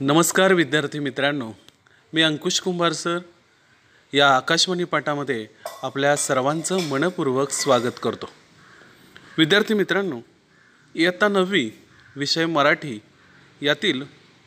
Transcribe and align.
नमस्कार 0.00 0.52
विद्यार्थी 0.52 0.98
मित्रांनो. 0.98 1.52
मी 2.12 2.22
अंकुश 2.22 2.60
कुंभार 2.60 2.92
सर 2.92 3.18
या 4.14 4.36
आकाशवाणी 4.36 4.84
पाठामध्ये 4.84 5.46
आपल्या 5.82 6.16
सर्वांचं 6.16 6.82
मनपूर्वक 6.82 7.50
स्वागत 7.50 7.98
करतो. 8.02 8.28
विद्यार्थी 9.38 9.74
मित्रांनो 9.74 10.20
इयत्ता 10.94 11.28
नववी 11.28 11.70
विषय 12.16 12.46
मराठी 12.46 12.98
यातील 13.62 14.02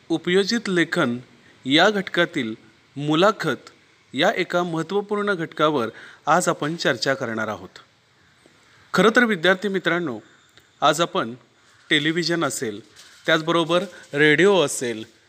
उपयोजित 0.08 0.68
लेखन 0.68 1.18
या 1.64 1.90
घटकातील 1.90 2.54
मुलाखत 2.96 3.70
या 4.14 4.32
एका 4.36 4.62
महत्त्वपूर्ण 4.62 5.34
घटकावर 5.34 5.88
आज 6.26 6.48
आपण 6.48 6.76
चर्चा 6.76 7.14
करणार 7.14 7.48
आहोत. 7.48 7.78
खरं 8.94 9.10
तर 9.16 9.24
विद्यार्थी 9.24 9.68
मित्रांनो 9.68 10.18
आज 10.80 11.00
आपण 11.00 11.34
टेलिव्हिजन 11.90 12.44
असेल 12.44 12.80
त्याचबरोबर 13.26 13.82
रेडिओ 14.12 14.60
असेल 14.60 15.21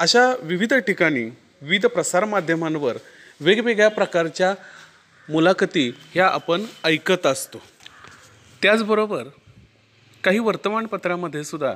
अशा 0.00 0.34
विविध 0.42 0.74
ठिकाणी 0.74 1.22
विविध 1.62 1.86
प्रसारमाध्यमांवर 1.86 2.96
वेगवेगळ्या 3.40 3.88
प्रकारच्या 3.90 4.54
मुलाखती 5.30 5.92
ह्या 6.14 6.26
आपण 6.26 6.64
ऐकत 6.84 7.26
असतो. 7.26 7.58
त्याचबरोबर 8.62 9.22
काही 10.24 10.38
वर्तमानपत्रामध्ये 10.38 11.44
सुद्धा 11.44 11.74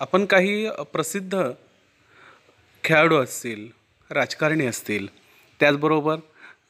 आपण 0.00 0.24
काही 0.24 0.68
प्रसिद्ध 0.92 1.42
खेळाडू 2.84 3.16
असतील 3.16 3.66
राजकारणी 4.10 4.66
असतील 4.66 5.06
त्याचबरोबर 5.60 6.16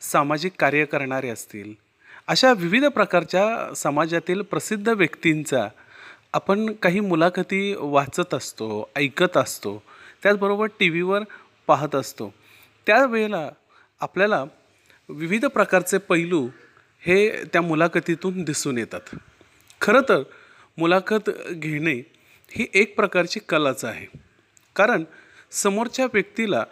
सामाजिक 0.01 0.53
कार्य 0.59 0.85
करणारे 0.85 1.29
असतील 1.29 1.73
अशा 2.29 2.53
विविध 2.53 2.85
प्रकारच्या 2.85 3.75
समाजातील 3.75 4.43
प्रसिद्ध 4.43 4.89
व्यक्तींचा 4.89 5.69
आपण 6.33 6.73
काही 6.73 7.01
मुलाखती 7.01 7.75
वाचत 7.79 8.35
असतो 8.35 8.91
ऐकत 8.97 9.37
असतो. 9.37 9.83
त्याचबरोबर 10.23 10.67
टी 10.79 10.89
व्हीवर 10.89 11.23
पाहत 11.67 11.95
असतो. 11.95 12.33
त्यावेळेला 12.87 13.49
आपल्याला 14.01 14.45
विविध 15.09 15.45
प्रकारचे 15.47 15.99
पैलू 15.99 16.49
हे 17.01 17.45
त्या 17.53 17.63
मुलाखतीतून 17.63 18.43
दिसून 18.43 18.79
येतात. 18.79 19.15
खरं 19.81 20.01
तर 20.09 20.23
मुलाखत 20.79 21.31
घेणे 21.53 21.95
ही 22.51 22.67
एक 22.75 22.95
प्रकारची 22.97 23.41
कलाच 23.49 23.85
आहे. 23.85 24.07
कारण 24.77 25.05
समोरच्या 25.51 26.05
व्यक्तीला 26.05 26.65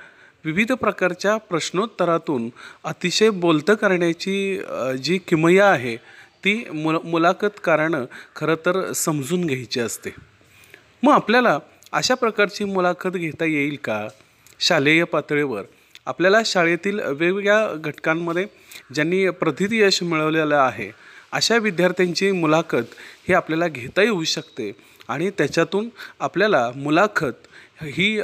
विविध 0.44 0.72
प्रकारच्या 0.72 1.36
प्रश्नोत्तरातून 1.36 2.48
अतिशय 2.84 3.30
बोलतं 3.30 3.74
करण्याची 3.74 4.60
जी 5.02 5.18
किमया 5.18 5.70
आहे 5.70 5.96
ती 6.44 6.54
मुल 6.70 6.96
मुलाखतकारानं 7.04 8.04
खरं 8.36 8.54
तर 8.66 8.92
समजून 8.92 9.44
घ्यायची 9.46 9.80
असते. 9.80 10.10
मग 11.02 11.12
आपल्याला 11.12 11.58
अशा 11.92 12.14
प्रकारची 12.14 12.64
मुलाखत 12.64 13.16
घेता 13.16 13.44
येईल 13.44 13.76
का? 13.84 14.06
शालेय 14.60 15.04
पातळीवर. 15.04 15.62
आपल्याला 16.06 16.40
शाळेतील 16.46 17.00
वेगवेगळ्या 17.00 17.74
घटकांमध्ये 17.74 18.44
ज्यांनी 18.94 19.28
प्रथित 19.30 19.68
यश 19.72 20.02
मिळवलेलं 20.02 20.56
आहे 20.56 20.90
अशा 21.32 21.56
विद्यार्थ्यांची 21.56 22.30
मुलाखत 22.32 22.94
ही 23.28 23.34
आपल्याला 23.34 23.68
घेता 23.68 24.02
येऊ 24.02 24.24
शकते 24.24 24.70
आणि 25.08 25.30
त्याच्यातून 25.38 25.88
आपल्याला 26.20 26.70
मुलाखत 26.76 27.46
ही 27.82 28.20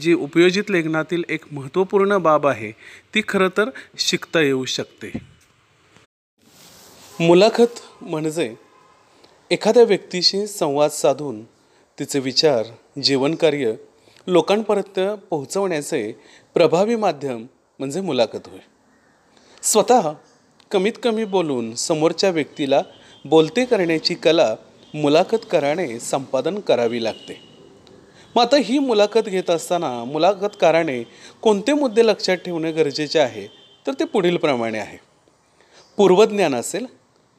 जी 0.00 0.14
उपयोजित 0.14 0.70
लेखनातील 0.70 1.22
एक 1.28 1.44
महत्त्वपूर्ण 1.52 2.16
बाब 2.18 2.46
आहे 2.46 2.70
ती 3.14 3.22
खरं 3.28 3.48
तर 3.56 3.70
शिकता 3.98 4.40
येऊ 4.40 4.64
शकते. 4.64 5.12
मुलाखत 7.20 7.80
म्हणजे 8.02 8.54
एखाद्या 9.50 9.82
व्यक्तीशी 9.84 10.46
संवाद 10.46 10.90
साधून 10.90 11.42
तिचे 12.02 12.18
विचार 12.18 12.66
जीवनकार्य 13.02 13.72
लोकांपर्यंत 14.26 15.18
पोहोचवण्याचे 15.30 16.12
प्रभावी 16.54 16.96
माध्यम 16.96 17.46
म्हणजे 17.78 18.00
मुलाखत 18.00 18.46
होय. 18.46 18.58
स्वतः 19.62 20.12
कमीत 20.70 20.92
कमी 21.02 21.24
बोलून 21.24 21.74
समोरच्या 21.74 22.30
व्यक्तीला 22.30 22.82
बोलते 23.24 23.64
करण्याची 23.64 24.14
कला 24.14 24.56
मुलाखत 24.94 25.36
कराने 25.50 26.00
संपादन 26.00 26.58
करावी 26.58 27.04
लागते. 27.04 27.40
मग 28.36 28.42
आता 28.42 28.56
ही 28.64 28.78
मुलाखत 28.78 29.20
घेत 29.20 29.50
असताना 29.50 30.04
मुलाखतकाराने 30.04 31.02
कोणते 31.42 31.72
मुद्दे 31.72 32.06
लक्षात 32.06 32.36
ठेवणे 32.36 32.72
गरजेचे 32.72 33.18
आहे? 33.18 33.46
तर 33.86 33.92
ते 33.92 34.04
पुढीलप्रमाणे 34.04 34.78
आहे. 34.78 34.98
पूर्वज्ञान 35.96 36.54
असेल 36.54 36.86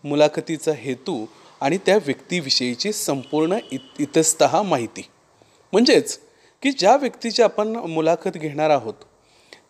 मुलाखतीचा 0.04 0.72
हेतू 0.78 1.26
आणि 1.64 1.78
त्या 1.78 1.96
व्यक्तीविषयीची 1.96 2.92
संपूर्ण 2.94 3.58
इत 3.72 4.00
इतस्त 4.00 4.44
माहिती. 4.66 5.02
म्हणजेच 5.74 6.18
की 6.64 6.72
ज्या 6.72 6.96
व्यक्तीची 6.96 7.42
आपण 7.44 7.76
मुलाखत 7.76 8.38
घेणार 8.38 8.70
आहोत 8.70 8.94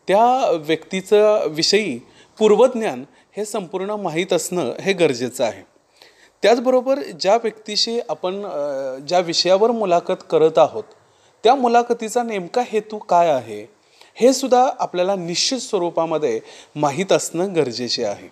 त्या 0.07 0.51
व्यक्तीचं 0.57 1.47
विषयी 1.49 1.97
पूर्वज्ञान 2.39 3.03
हे 3.37 3.45
संपूर्ण 3.45 3.91
माहीत 3.91 4.33
असणं 4.33 4.73
हे 4.81 4.93
गरजेचं 4.93 5.43
आहे. 5.43 5.61
त्याचबरोबर 6.43 6.99
ज्या 7.19 7.35
व्यक्तीशी 7.35 7.99
आपण 8.09 8.41
ज्या 9.07 9.19
विषयावर 9.19 9.71
मुलाखत 9.71 10.23
करत 10.29 10.57
आहोत 10.57 10.83
त्या 11.43 11.55
मुलाखतीचा 11.55 12.23
नेमका 12.23 12.61
हेतू 12.67 12.97
काय 12.99 13.29
आहे 13.29 13.61
हे 14.15 14.33
सुद्धा 14.33 14.67
आपल्याला 14.79 15.15
निश्चित 15.15 15.59
स्वरूपामध्ये 15.59 16.39
माहीत 16.75 17.11
असणं 17.11 17.55
गरजेचे 17.55 18.03
आहे. 18.03 18.27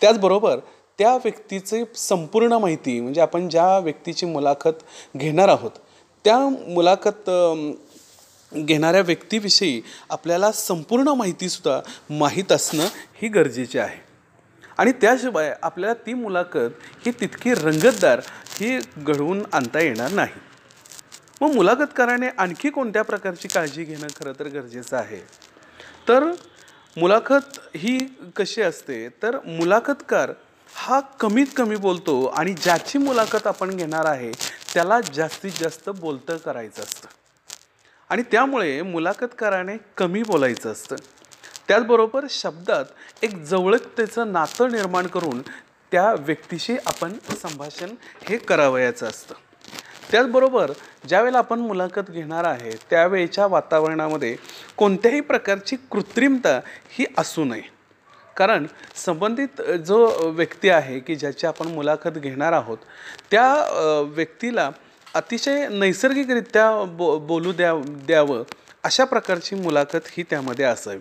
त्याचबरोबर 0.00 0.58
त्या 0.98 1.16
व्यक्तीचे 1.16 1.84
संपूर्ण 1.94 2.52
माहिती 2.52 3.00
म्हणजे 3.00 3.20
आपण 3.20 3.48
ज्या 3.48 3.78
व्यक्तीची 3.78 4.26
मुलाखत 4.26 4.82
घेणार 5.16 5.48
आहोत 5.48 5.70
त्या 6.24 6.38
मुलाखत 6.68 7.30
घेणाऱ्या 8.54 9.00
व्यक्तीविषयी 9.00 9.82
आपल्याला 10.10 10.52
संपूर्ण 10.52 11.08
माहितीसुद्धा 11.08 11.80
माहीत 12.10 12.52
असणं 12.52 12.86
ही 13.22 13.28
गरजेचे 13.28 13.78
आहे. 13.78 14.04
आणि 14.78 14.92
त्याशिवाय 14.92 15.54
आपल्याला 15.62 15.94
ती 16.06 16.14
मुलाखत 16.14 16.82
ही 17.06 17.10
तितकी 17.10 17.54
रंगतदार 17.54 18.20
ही 18.60 18.78
घडवून 18.96 19.42
आणता 19.52 19.80
येणार 19.80 20.10
नाही. 20.10 20.40
मग 21.40 21.54
मुलाखतकाराने 21.54 22.28
आणखी 22.38 22.70
कोणत्या 22.70 23.02
प्रकारची 23.02 23.48
काळजी 23.48 23.84
घेणं 23.84 24.06
खरं 24.06 24.32
तर 24.38 24.48
गरजेचं 24.48 24.96
आहे? 24.96 25.20
तर 26.08 26.24
मुलाखत 26.96 27.58
ही 27.76 27.98
कशी 28.36 28.62
असते? 28.62 29.08
तर 29.08 29.38
मुलाखतकार 29.46 30.32
हा 30.76 31.00
कमीत 31.00 31.46
कमी 31.56 31.76
बोलतो 31.76 32.24
आणि 32.26 32.54
ज्याची 32.54 32.98
मुलाखत 32.98 33.46
आपण 33.46 33.76
घेणार 33.76 34.04
आहे 34.04 34.32
त्याला 34.74 35.00
जास्तीत 35.00 35.50
जास्त 35.60 35.88
बोलतं 35.88 36.36
करायचं 36.36 36.82
असतं. 36.82 37.08
आणि 38.10 38.22
त्यामुळे 38.22 38.82
मुलाखतकाराने 38.82 39.76
कमी 39.96 40.22
बोलायचं 40.22 40.72
असतं. 40.72 40.96
त्याचबरोबर 41.68 42.24
शब्दात 42.30 42.84
एक 43.22 43.42
जवळकतेचं 43.42 44.32
नातं 44.32 44.72
निर्माण 44.72 45.06
करून 45.06 45.40
त्या 45.92 46.14
व्यक्तीशी 46.18 46.76
आपण 46.86 47.12
संभाषण 47.42 47.94
हे 48.28 48.36
करावयाचं 48.36 49.06
असतं. 49.06 49.34
त्याचबरोबर 50.10 50.72
ज्यावेळेला 51.08 51.38
आपण 51.38 51.58
मुलाखत 51.58 52.10
घेणार 52.10 52.44
आहे 52.44 52.70
त्यावेळेच्या 52.90 53.46
वातावरणामध्ये 53.46 54.36
कोणत्याही 54.76 55.20
प्रकारची 55.20 55.76
कृत्रिमता 55.76 56.60
ही 56.90 57.06
असू 57.18 57.44
नये. 57.44 57.73
कारण 58.36 58.66
संबंधित 58.96 59.60
जो 59.86 60.30
व्यक्ती 60.30 60.68
आहे 60.68 60.98
की 60.98 61.16
ज्याची 61.16 61.46
आपण 61.46 61.68
मुलाखत 61.68 62.18
घेणार 62.18 62.52
आहोत 62.52 62.78
त्या 63.30 64.02
व्यक्तीला 64.14 64.70
अतिशय 65.14 65.66
नैसर्गिकरित्या 65.68 66.70
बो 66.96 67.18
बोलू 67.18 67.52
द्या 67.52 67.72
द्यावं 68.06 68.42
अशा 68.84 69.04
प्रकारची 69.04 69.56
मुलाखत 69.56 70.08
ही 70.10 70.22
त्यामध्ये 70.22 70.64
असावी. 70.64 70.98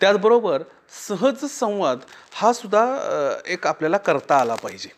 त्याचबरोबर 0.00 0.62
सहज 1.08 1.44
संवाद 1.50 1.98
हा 2.32 2.52
सुद्धा 2.52 2.84
एक 3.46 3.66
आपल्याला 3.66 3.96
करता 3.96 4.36
आला 4.36 4.54
पाहिजे. 4.54 4.88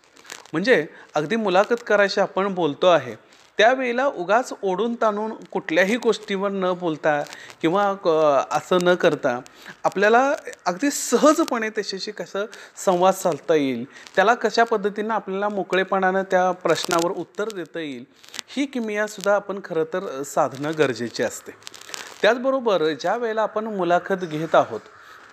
म्हणजे 0.52 0.86
अगदी 1.14 1.36
मुलाखत 1.36 1.82
करायची 1.86 2.20
आपण 2.20 2.54
बोलतो 2.54 2.86
आहे 2.86 3.14
त्यावेळेला 3.58 4.06
उगाच 4.06 4.52
ओढून 4.62 4.94
ताणून 4.94 5.32
कुठल्याही 5.52 5.96
गोष्टीवर 5.96 6.50
न 6.50 6.72
बोलता 6.80 7.20
किंवा 7.62 7.92
क 8.04 8.08
असं 8.56 8.78
न 8.82 8.94
करता 8.94 9.38
आपल्याला 9.84 10.20
अगदी 10.66 10.90
सहजपणे 10.90 11.68
त्याच्याशी 11.70 12.10
कसं 12.10 12.44
संवाद 12.76 13.14
साधता 13.14 13.54
येईल. 13.54 13.84
त्याला 14.16 14.34
कशा 14.34 14.64
पद्धतीनं 14.64 15.14
आपल्याला 15.14 15.48
मोकळेपणानं 15.48 16.22
त्या 16.30 16.50
प्रश्नावर 16.62 17.10
उत्तर 17.12 17.48
देता 17.54 17.80
येईल 17.80 18.04
ही 18.56 18.66
किमियासुद्धा 18.66 19.34
आपण 19.34 19.60
खरं 19.64 19.84
तर 19.92 20.22
साधणं 20.24 20.72
गरजेचे 20.78 21.24
असते. 21.24 21.52
त्याचबरोबर 22.22 22.84
ज्या 22.92 23.16
वेळेला 23.16 23.42
आपण 23.42 23.66
मुलाखत 23.66 24.24
घेत 24.24 24.54
आहोत 24.54 24.80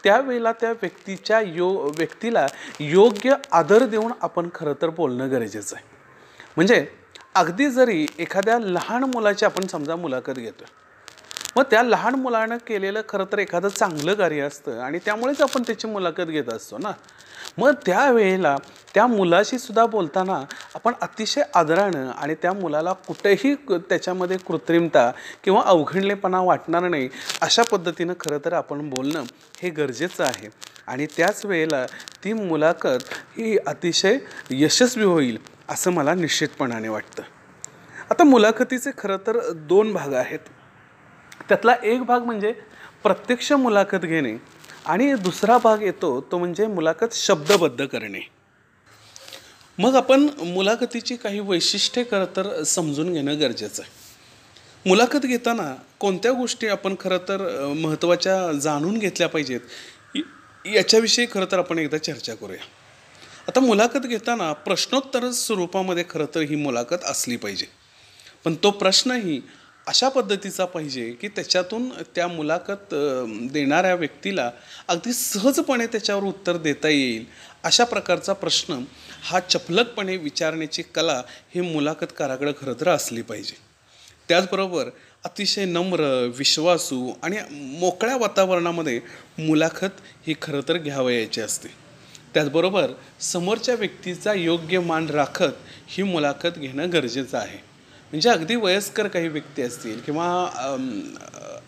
त्यावेळेला 0.03 0.51
त्या 0.51 0.71
व्यक्तीच्या 0.71 1.39
यो 1.41 1.69
व्यक्तीला 1.97 2.45
योग्य 2.79 3.35
आदर 3.51 3.85
देऊन 3.85 4.11
आपण 4.21 4.49
खरं 4.55 4.73
तर 4.81 4.89
बोलणं 4.89 5.31
गरजेचं 5.31 5.75
आहे. 5.75 5.85
म्हणजे 6.57 6.85
अगदी 7.35 7.69
जरी 7.69 8.05
एखाद्या 8.19 8.59
लहान 8.59 9.03
मुलाची 9.03 9.45
आपण 9.45 9.67
समजा 9.67 9.95
मुलाखत 9.95 10.33
घेतो 10.33 10.63
मग 11.55 11.63
त्या 11.63 11.83
लहान 11.83 12.15
मुलानं 12.15 12.57
केलेलं 12.57 13.01
खरं 13.09 13.25
तर 13.31 13.39
एखादं 13.39 13.69
चांगलं 13.69 14.13
कार्य 14.13 14.39
असतं 14.39 14.79
आणि 14.79 14.99
त्यामुळेच 15.05 15.41
आपण 15.41 15.61
त्याची 15.61 15.87
मुलाखत 15.87 16.21
घेत 16.21 16.49
असतो 16.49 16.77
ना. 16.77 16.91
मग 17.57 17.71
त्यावेळेला 17.85 18.57
त्या 18.93 19.07
मुलाशी 19.07 19.59
सुद्धा 19.59 19.85
बोलताना 19.85 20.43
आपण 20.75 20.93
अतिशय 21.01 21.41
आदरानं 21.55 22.09
आणि 22.09 22.35
त्या 22.35 22.53
मुलाला 22.53 22.93
कुठेही 22.93 23.55
क- 23.55 23.73
त्याच्यामध्ये 23.89 24.37
कृत्रिमता 24.37 25.11
किंवा 25.43 25.61
अवघडलेपणा 25.65 26.41
वाटणार 26.41 26.87
नाही 26.87 27.09
अशा 27.41 27.63
पद्धतीनं 27.63 28.13
खरं 28.19 28.37
तर 28.45 28.53
आपण 28.53 28.89
बोलणं 28.89 29.23
हे 29.61 29.69
गरजेचं 29.69 30.23
आहे. 30.23 30.49
आणि 30.87 31.05
त्याच 31.17 31.45
वेळेला 31.45 31.85
ती 32.23 32.33
मुलाखत 32.33 33.13
ही 33.37 33.57
अतिशय 33.57 34.17
यशस्वी 34.49 35.03
होईल 35.03 35.37
असं 35.69 35.91
मला 35.91 36.13
निश्चितपणाने 36.13 36.87
वाटतं. 36.87 37.23
आता 38.09 38.23
मुलाखतीचे 38.23 38.91
खरं 38.97 39.17
तर 39.17 39.39
दोन 39.51 39.93
भाग 39.93 40.13
आहेत. 40.13 40.39
त्यातला 41.49 41.75
एक 41.83 42.03
भाग 42.03 42.23
म्हणजे 42.23 42.53
प्रत्यक्ष 43.03 43.51
मुलाखत 43.51 44.05
घेणे 44.05 44.35
आणि 44.85 45.13
दुसरा 45.13 45.57
भाग 45.57 45.81
येतो 45.81 46.19
तो 46.31 46.37
म्हणजे 46.37 46.67
मुलाखत 46.67 47.13
शब्दबद्ध 47.13 47.85
करणे. 47.85 48.19
मग 49.77 49.95
आपण 49.95 50.27
मुलाखतीची 50.39 51.15
काही 51.15 51.39
वैशिष्ट्ये 51.39 52.03
खरं 52.03 52.25
तर 52.35 52.63
समजून 52.63 53.13
घेणं 53.13 53.39
गरजेचं 53.39 53.81
आहे. 53.81 53.91
मुलाखत 54.85 55.25
घेताना 55.25 55.73
कोणत्या 55.99 56.31
गोष्टी 56.31 56.67
आपण 56.67 56.95
खरं 56.99 57.17
तर 57.17 57.41
महत्त्वाच्या 57.75 58.51
जाणून 58.51 58.97
घेतल्या 58.97 59.29
पाहिजेत 59.29 59.59
याच्याविषयी 60.65 61.25
खरं 61.33 61.45
तर 61.51 61.57
आपण 61.57 61.79
एकदा 61.79 61.97
चर्चा 61.97 62.33
करूया. 62.35 62.63
आता 63.47 63.59
मुलाखत 63.59 64.05
घेताना 64.05 64.51
प्रश्नोत्तर 64.53 65.31
स्वरूपामध्ये 65.31 66.03
खरं 66.09 66.25
तर 66.35 66.39
ही 66.39 66.55
मुलाखत 66.55 67.03
असली 67.03 67.35
पाहिजे. 67.35 67.65
पण 68.45 68.55
तो 68.63 68.71
प्रश्नही 68.71 69.41
अशा 69.87 70.09
पद्धतीचा 70.09 70.65
पाहिजे 70.65 71.11
की 71.11 71.27
त्याच्यातून 71.27 71.89
त्या 72.15 72.27
मुलाखत 72.27 72.93
देणाऱ्या 73.51 73.95
व्यक्तीला 73.95 74.49
अगदी 74.87 75.13
सहजपणे 75.13 75.87
त्याच्यावर 75.87 76.23
उत्तर 76.23 76.57
देता 76.57 76.87
येईल 76.87 77.25
अशा 77.63 77.83
प्रकारचा 77.83 78.33
प्रश्न 78.33 78.83
हा 79.23 79.39
चपलकपणे 79.39 80.17
विचारण्याची 80.17 80.81
कला 80.81 81.21
ही 81.55 81.61
मुलाखतकाराकडं 81.61 82.51
खरं 82.61 82.73
तर 82.79 82.89
असली 82.89 83.21
पाहिजे. 83.21 83.57
त्याचबरोबर 84.27 84.89
अतिशय 85.25 85.65
नम्र 85.65 86.03
विश्वासू 86.37 87.11
आणि 87.23 87.37
मोकळ्या 87.79 88.15
वातावरणामध्ये 88.17 88.99
मुलाखत 89.39 90.01
ही 90.27 90.33
खरं 90.41 90.61
तर 90.67 90.77
घ्यावयाची 90.77 91.41
असते. 91.41 91.67
त्याचबरोबर 92.33 92.91
समोरच्या 93.21 93.75
व्यक्तीचा 93.75 94.33
योग्य 94.33 94.79
मान 94.79 95.09
राखत 95.09 95.53
ही 95.87 96.03
मुलाखत 96.03 96.57
घेणं 96.57 96.91
गरजेचं 96.93 97.37
आहे. 97.37 97.57
म्हणजे 98.13 98.29
अगदी 98.29 98.55
वयस्कर 98.55 99.07
काही 99.07 99.27
व्यक्ती 99.27 99.61
असतील 99.61 99.99
किंवा 99.99 100.25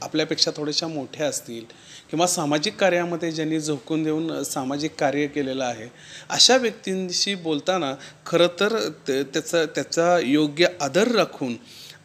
आपल्यापेक्षा 0.01 0.51
थोड्याशा 0.57 0.87
मोठ्या 0.87 1.27
असतील 1.27 1.63
किंवा 2.11 2.27
सामाजिक 2.27 2.75
कार्यामध्ये 2.79 3.31
ज्यांनी 3.31 3.59
झोकून 3.59 4.03
देऊन 4.03 4.43
सामाजिक 4.43 4.95
कार्य 4.99 5.27
केलेलं 5.27 5.63
आहे 5.63 5.87
अशा 6.29 6.57
व्यक्तींशी 6.57 7.35
बोलताना 7.35 7.93
खरं 8.25 8.47
तर 8.59 8.77
त्याचा 9.07 9.63
त्याचा 9.65 10.17
योग्य 10.19 10.67
आदर 10.81 11.11
राखून 11.11 11.55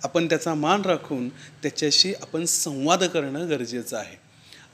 आपण 0.04 0.26
त्याचा 0.26 0.54
मान 0.54 0.82
राखून 0.82 1.28
त्याच्याशी 1.62 2.12
आपण 2.14 2.44
संवाद 2.44 3.04
करणं 3.04 3.48
गरजेचं 3.50 3.96
आहे. 3.96 4.16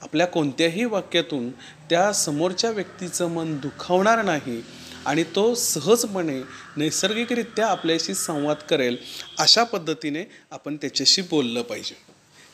आपल्या 0.01 0.25
कोणत्याही 0.27 0.85
वाक्यातून 0.85 1.49
त्या 1.89 2.11
समोरच्या 2.13 2.69
व्यक्तीचं 2.71 3.29
मन 3.29 3.57
दुखावणार 3.59 4.21
नाही 4.23 4.61
आणि 5.05 5.23
तो 5.35 5.53
सहजपणे 5.55 6.41
नैसर्गिकरित्या 6.77 7.67
आपल्याशी 7.67 8.13
संवाद 8.13 8.57
करेल 8.69 8.97
अशा 9.39 9.63
पद्धतीने 9.63 10.23
आपण 10.51 10.75
त्याच्याशी 10.75 11.21
बोललं 11.21 11.61
पाहिजे. 11.61 11.95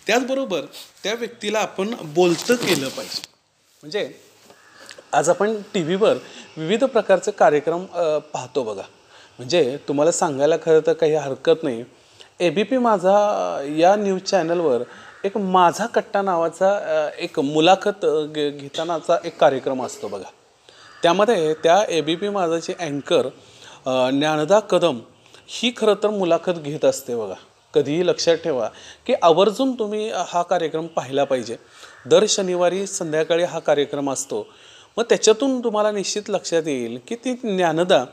त्याचबरोबर 0.08 0.66
त्या 1.04 1.14
व्यक्तीला 1.14 1.60
आपण 1.60 1.94
बोलतं 2.14 2.56
केलं 2.56 2.90
पाहिजे. 2.90 3.22
म्हणजे 3.84 4.10
आज 5.12 5.30
आपण 5.30 5.56
टी 5.74 5.82
व्हीवर 5.84 6.18
विविध 6.58 6.84
प्रकारचे 6.84 7.32
कार्यक्रम 7.32 7.86
पाहतो 8.34 8.64
बघा. 8.64 8.84
म्हणजे 9.40 9.78
तुम्हाला 9.88 10.12
सांगायला 10.12 10.56
खरं 10.64 10.80
तर 10.88 10.94
काही 10.94 11.14
हरकत 11.16 11.64
नाही 11.64 11.84
ए 12.40 12.50
बी 12.50 12.64
पी 12.64 12.78
माझा 12.78 13.18
या 13.78 13.96
न्यूज 13.96 14.22
चॅनलवर 14.22 14.84
एक 15.26 15.38
माझा 15.38 15.86
कट्टा 15.86 16.22
नावाचा 16.22 17.10
एक 17.20 17.40
मुलाखत 17.40 18.06
घे 18.36 18.50
घेतानाचा 18.50 19.18
एक 19.26 19.38
कार्यक्रम 19.40 19.84
असतो 19.84 20.08
बघा. 20.08 20.30
त्यामध्ये 21.04 21.54
त्या 21.64 21.78
ए 21.90 22.02
बी 22.02 22.16
पी 22.16 22.30
माझाची 22.30 22.74
अँकर 22.80 23.28
ज्ञानदा 23.86 24.60
कदम 24.60 25.00
ही 25.50 25.72
खरं 25.78 25.94
तर 26.04 26.10
मुलाखत 26.10 26.60
घेत 26.64 26.86
असते 26.86 27.16
बघा. 27.16 27.36
कधीही 27.74 28.08
लक्षात 28.08 28.38
ठेवा 28.44 28.68
की 29.08 29.14
आवर्जून 29.24 29.72
तुम्ही 29.80 30.10
हा 30.28 30.42
कार्यक्रम 30.42 30.88
पाहिला 30.96 31.24
पाहिजे. 31.24 31.56
दर 32.10 32.26
शनिवारी 32.30 32.86
संध्याकाळी 32.88 33.44
हा 33.44 33.60
कार्यक्रम 33.60 34.12
असतो. 34.12 34.46
मग 34.98 35.04
त्याच्यातून 35.10 35.64
तुम्हाला 35.64 35.92
निश्चित 35.92 36.30
लक्षात 36.30 36.68
येईल 36.68 37.00
की 37.08 37.16
ती 37.16 37.34
ज्ञानदा 37.36 38.04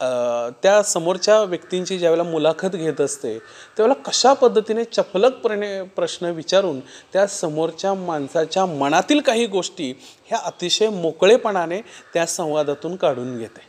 त्या 0.00 0.82
समोरच्या 0.82 1.40
व्यक्तींची 1.40 1.98
ज्यावेळेला 1.98 2.28
मुलाखत 2.30 2.74
घेत 2.76 3.00
असते 3.00 3.38
त्यावेळेला 3.76 3.94
कशा 4.02 4.32
पद्धतीने 4.32 4.84
चपलकपणे 4.84 5.82
प्रश्न 5.96 6.26
विचारून 6.26 6.80
त्या 7.12 7.26
समोरच्या 7.26 7.94
माणसाच्या 7.94 8.66
मनातील 8.66 9.20
काही 9.20 9.46
गोष्टी 9.46 9.92
ह्या 10.26 10.38
अतिशय 10.38 10.88
मोकळेपणाने 10.88 11.80
त्या 12.14 12.26
संवादातून 12.26 12.96
काढून 12.96 13.38
घेते. 13.38 13.60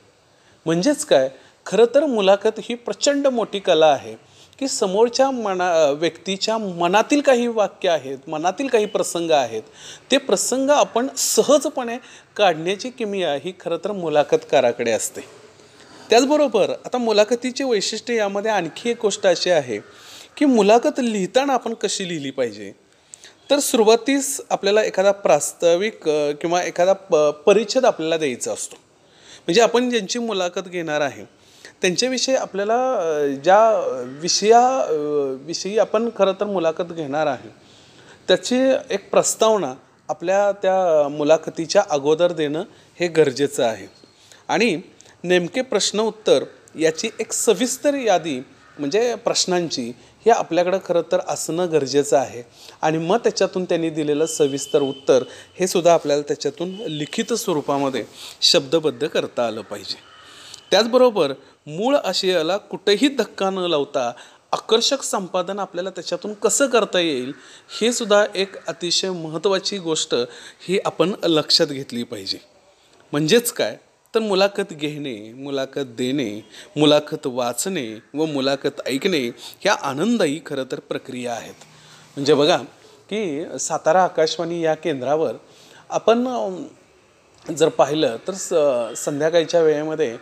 म्हणजेच 0.66 1.06
काय? 1.06 1.30
खरं 1.66 1.86
तर 1.96 2.06
मुलाखत 2.06 2.60
ही 2.64 2.76
प्रचंड 2.76 3.28
मोठी 3.28 3.60
कला 3.60 3.86
आहे 3.86 4.16
की 4.60 4.68
समोरच्या 4.68 5.30
मना 5.32 5.72
व्यक्तीच्या 5.92 6.58
मनातील 6.58 7.22
काही 7.22 7.48
वाक्य 7.48 7.90
आहेत 7.90 8.30
मनातील 8.30 8.68
काही 8.68 8.86
प्रसंग 8.86 9.32
आहेत 9.32 9.64
ते 10.12 10.18
प्रसंग 10.18 10.70
आपण 10.70 11.08
सहजपणे 11.18 11.98
काढण्याची 12.38 12.90
किमिया 12.90 13.34
ही 13.44 13.54
खरं 13.60 13.78
तर 13.84 13.92
मुलाखतकाराकडे 13.92 14.92
असते. 14.92 15.22
त्याचबरोबर 16.10 16.70
आता 16.86 16.98
मुलाखतीचे 16.98 17.64
वैशिष्ट्य 17.64 18.16
यामध्ये 18.16 18.52
आणखी 18.52 18.90
एक 18.90 18.98
गोष्ट 19.02 19.26
अशी 19.28 19.50
आहे 19.50 19.80
की 20.38 20.46
मुलाखत 20.46 21.00
लिहिताना 21.00 21.54
आपण 21.54 21.74
कशी 21.74 22.08
लिहिली 22.08 22.32
पाहिजे? 22.32 22.72
तर 23.50 23.60
सुरुवातीस 23.60 24.40
आपल्याला 24.50 24.84
एखादा 24.84 25.12
प्रास्ताविक 25.12 26.08
किंवा 26.42 26.62
एखादा 26.64 26.94
प 26.94 27.16
परिच्छेद 27.46 27.86
आपल्याला 27.86 28.18
द्यायचा 28.18 28.52
असतो. 28.54 28.76
म्हणजे 29.48 29.62
आपण 29.62 29.90
ज्यांची 29.90 30.20
मुलाखत 30.20 30.68
घेणार 30.68 31.02
आहे 31.02 31.24
त्यांच्याविषयी 31.82 32.36
आपल्याला 32.36 32.78
ज्या 33.44 33.60
विषया 34.22 34.60
विषयी 35.48 35.78
आपण 35.80 36.10
खरं 36.18 36.34
तर 36.40 36.46
मुलाखत 36.46 36.92
घेणार 36.92 37.28
आहे 37.28 37.50
त्याची 38.28 38.58
एक 38.90 39.10
प्रस्तावना 39.12 39.74
आपल्या 40.10 40.52
त्या 40.62 41.08
मुलाखतीच्या 41.10 41.84
अगोदर 41.90 42.32
देणं 42.32 42.64
हे 43.00 43.08
गरजेचं 43.08 43.64
आहे. 43.64 43.88
आणि 44.48 44.80
नेमके 45.28 45.62
प्रश्न 45.62 46.00
उत्तर 46.00 46.44
याची 46.80 47.10
एक 47.20 47.34
सविस्तर 47.34 47.94
यादी 47.94 48.40
म्हणजे 48.80 49.16
प्रश्नांची 49.16 49.92
हे 50.26 50.32
आपल्याकडं 50.32 50.78
खरं 50.86 51.02
तर 51.12 51.20
असणं 51.28 51.72
गरजेचं 51.72 52.18
आहे. 52.18 52.44
आणि 52.82 52.98
मग 52.98 53.18
त्याच्यातून 53.18 53.66
त्यांनी 53.66 53.90
दिलेलं 53.90 54.26
सविस्तर 54.26 54.82
उत्तर 54.82 55.24
हे 55.60 55.68
सुद्धा 55.68 55.94
आपल्याला 55.94 56.22
त्याच्यातून 56.22 56.70
लिखित 56.70 57.34
स्वरूपामध्ये 57.34 58.04
शब्दबद्ध 58.42 59.08
करता 59.08 59.48
आलं 59.48 59.62
पाहिजे. 59.62 59.96
त्याचबरोबर 60.72 61.34
मूळ 61.68 61.96
आशयाला 61.96 62.58
कुठेही 62.58 63.08
धक्का 63.08 63.50
न 63.50 63.58
लावता 63.58 64.12
आकर्षक 64.52 65.02
संपादन 65.02 65.60
आपल्याला 65.60 65.90
त्याच्यातून 65.90 66.34
कसं 66.34 66.68
करता 66.68 67.00
येईल 67.00 67.32
हे 67.82 67.94
सुद्धा 67.94 68.26
एक 68.36 68.68
अतिशय 68.68 69.10
महत्त्वाची 69.10 69.78
गोष्ट 69.78 70.16
ही 70.68 70.80
आपण 70.86 71.14
लक्षात 71.24 71.68
घेतली 71.68 72.04
पाहिजे. 72.04 72.38
म्हणजेच 73.12 73.52
काय? 73.52 73.78
तर 74.18 74.22
मुलाखत 74.22 74.72
घेणे 74.72 75.16
मुलाखत 75.34 75.90
देणे 75.98 76.30
मुलाखत 76.78 77.26
वाचणे 77.26 77.86
व 78.14 78.26
मुलाखत 78.26 78.82
ऐकणे 78.86 79.20
ह्या 79.62 79.74
आनंददायी 79.90 80.40
खरं 80.46 80.64
तर 80.72 80.80
प्रक्रिया 80.80 81.34
आहेत. 81.34 81.54
म्हणजे 82.18 82.34
बघा 82.34 82.58
की 83.10 83.60
सातारा 83.60 84.04
आकाशवाणी 84.04 84.62
या 84.62 84.74
केंद्रावर 84.76 85.36
आपण 85.90 86.26
जर 87.46 87.70
पाहिलं 87.78 88.16
तर 88.28 88.34
स 88.34 88.54
संध्याकाळच्या 88.98 89.62
वेळेमध्ये 89.62 90.16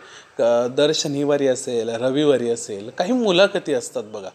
दर 0.76 0.92
शनिवारी 0.94 1.46
असेल 1.48 1.88
रविवारी 2.02 2.50
असेल 2.50 2.90
काही 2.98 3.12
मुलाखती 3.12 3.74
असतात 3.74 4.04
बघा. 4.12 4.30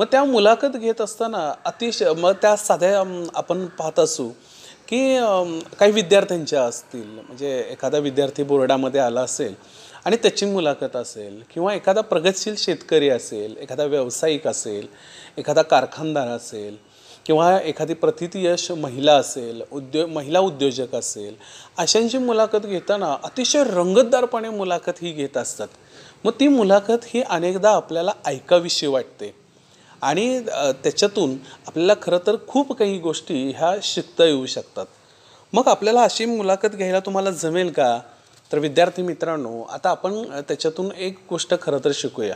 मग 0.00 0.06
त्या 0.10 0.24
मुलाखत 0.24 0.76
घेत 0.76 1.00
असताना 1.00 1.52
अतिशय 1.64 2.12
मग 2.12 2.32
त्या 2.42 2.56
साध्या 2.56 3.02
आपण 3.34 3.66
पाहत 3.78 3.98
असू 3.98 4.30
की 4.88 5.18
काही 5.78 5.92
विद्यार्थ्यांच्या 5.92 6.62
असतील 6.62 7.06
म्हणजे 7.06 7.66
एखादा 7.70 7.98
विद्यार्थी 7.98 8.42
बोर्डामध्ये 8.42 9.00
आला 9.00 9.20
असेल 9.20 9.54
आणि 10.04 10.16
त्याची 10.16 10.46
मुलाखत 10.46 10.96
असेल 10.96 11.42
किंवा 11.54 11.74
एखादा 11.74 12.00
प्रगतशील 12.00 12.54
शेतकरी 12.58 13.08
असेल 13.08 13.56
एखादा 13.56 13.84
व्यावसायिक 13.84 14.46
असेल 14.46 14.86
एखादा 15.38 15.62
कारखानदार 15.62 16.28
असेल 16.28 16.76
किंवा 17.26 17.58
एखादी 17.60 17.94
प्रतितयश 17.94 18.70
महिला 18.70 19.14
असेल 19.14 19.62
उद्यो 19.72 20.06
महिला 20.06 20.40
उद्योजक 20.40 20.94
असेल 20.94 21.34
अशांची 21.78 22.18
मुलाखत 22.18 22.66
घेताना 22.66 23.16
अतिशय 23.24 23.64
रंगतदारपणे 23.64 24.48
मुलाखत 24.48 25.02
ही 25.02 25.12
घेत 25.12 25.36
असतात. 25.36 25.68
मग 26.24 26.32
ती 26.40 26.48
मुलाखत 26.48 27.04
ही 27.04 27.22
अनेकदा 27.22 27.70
आपल्याला 27.70 28.12
ऐकावीशी 28.24 28.86
वाटते. 28.86 29.45
आणि 30.06 30.40
त्याच्यातून 30.82 31.36
आपल्याला 31.66 31.94
खरं 32.02 32.18
तर 32.26 32.36
खूप 32.48 32.72
काही 32.72 32.98
गोष्टी 32.98 33.34
ह्या 33.50 33.74
शिकता 33.82 34.24
येऊ 34.24 34.46
शकतात. 34.46 34.86
मग 35.52 35.68
आपल्याला 35.68 36.02
अशी 36.02 36.24
मुलाखत 36.26 36.74
घ्यायला 36.74 37.00
तुम्हाला 37.00 37.30
जमेल 37.32 37.70
का? 37.70 37.98
तर 38.50 38.58
विद्यार्थी 38.58 39.02
मित्रांनो 39.02 39.62
आता 39.62 39.90
आपण 39.90 40.22
त्याच्यातून 40.48 40.90
एक 40.98 41.18
गोष्ट 41.30 41.54
खरं 41.62 41.78
तर 41.84 41.90
शिकूया. 41.94 42.34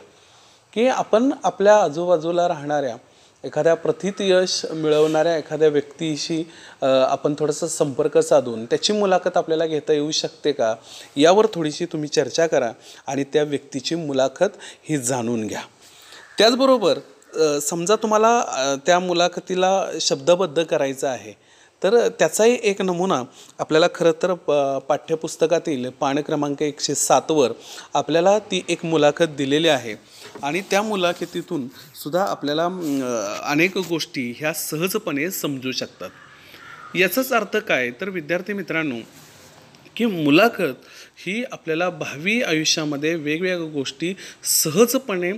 की 0.73 0.87
आपण 0.89 1.31
आपल्या 1.45 1.77
आजूबाजूला 1.77 2.49
राहणाऱ्या 2.49 2.97
एखाद्या 3.45 3.75
प्रथित 3.75 4.21
यश 4.21 4.61
मिळवणाऱ्या 4.73 5.37
एखाद्या 5.37 5.69
व्यक्तीशी 5.69 6.43
आपण 6.83 7.35
थोडंसं 7.39 7.67
संपर्क 7.67 8.19
साधून 8.19 8.65
त्याची 8.65 8.93
मुलाखत 8.93 9.37
आपल्याला 9.37 9.67
घेता 9.67 9.93
येऊ 9.93 10.11
शकते 10.11 10.53
का? 10.53 10.75
यावर 11.17 11.47
थोडीशी 11.55 11.85
तुम्ही 11.85 12.09
चर्चा 12.09 12.47
करा 12.47 12.71
आणि 13.07 13.25
त्या 13.25 13.43
व्यक्तीची 13.43 13.95
मुलाखत 13.95 14.59
ही 14.89 14.99
जाणून 14.99 15.47
घ्या. 15.47 15.63
त्याचबरोबर 16.39 16.99
समजा 17.63 17.97
तुम्हाला 17.97 18.43
त्या 18.87 18.99
मुलाखतीला 18.99 19.85
शब्दबद्ध 20.01 20.63
करायचं 20.63 21.09
आहे 21.09 21.33
तर 21.83 22.09
त्याचाही 22.09 22.59
एक 22.63 22.83
नमुना 22.83 23.23
आपल्याला 23.59 23.87
खरं 23.95 24.13
तर 24.23 24.35
प- 24.35 24.83
पाठ्यपुस्तकातील 24.89 25.89
पान 25.91 26.19
क्रमांक 26.19 26.63
एकशे 26.63 26.95
सातवर 26.95 27.53
आपल्याला 27.95 28.39
ती 28.39 28.65
एक 28.69 28.85
मुलाखत 28.85 29.25
दिलेली 29.25 29.69
आहे. 29.69 29.95
आणि 30.43 30.61
त्या 30.61 30.83
मुलाखतीतून 30.83 31.67
सुद्धा 32.03 32.25
आपल्याला 32.25 32.67
अनेक 33.45 33.79
गोष्टी 33.79 34.35
ह्या 34.39 34.53
सहजपणे 34.53 35.31
समजू 35.31 35.73
शकतात. 35.73 36.11
याचाच 36.97 37.33
अर्थ 37.33 37.57
काय? 37.57 37.91
तर 37.91 38.09
विद्यार्थी 38.09 38.53
मित्रांनो 38.53 38.97
की 39.97 40.07
मुलाखत 40.07 40.75
ही 41.25 41.43
आपल्याला 41.53 41.89
भावी 41.91 42.41
आयुष्यामध्ये 42.43 43.15
वेगवेगळ्या 43.15 43.59
गोष्टी 43.73 44.15
सहजपणे 44.45 45.33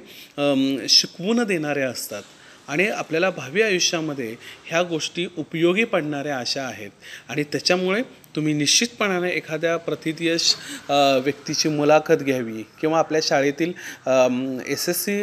शिकवून 0.89 1.43
देणाऱ्या 1.45 1.89
असतात. 1.89 2.23
आणि 2.69 2.87
आपल्याला 2.89 3.29
भावी 3.31 3.63
आयुष्यामध्ये 3.63 4.35
ह्या 4.67 4.83
गोष्टी 4.83 5.27
उपयोगी 5.39 5.85
पडणाऱ्या 5.85 6.37
अशा 6.39 6.63
आहेत. 6.63 6.91
आणि 7.29 7.43
त्याच्यामुळे 7.53 8.03
तुम्ही 8.37 8.53
निश्चितपणाने 8.55 9.31
एखाद्या 9.31 9.77
प्रतिथयश 9.77 10.55
व्यक्तीची 11.25 11.69
मुलाखत 11.69 12.23
घ्यावी 12.23 12.63
किंवा 12.81 12.99
आपल्या 12.99 13.21
शाळेतील 13.23 13.73
एस 14.73 14.89
एस 14.89 15.05
सी 15.05 15.17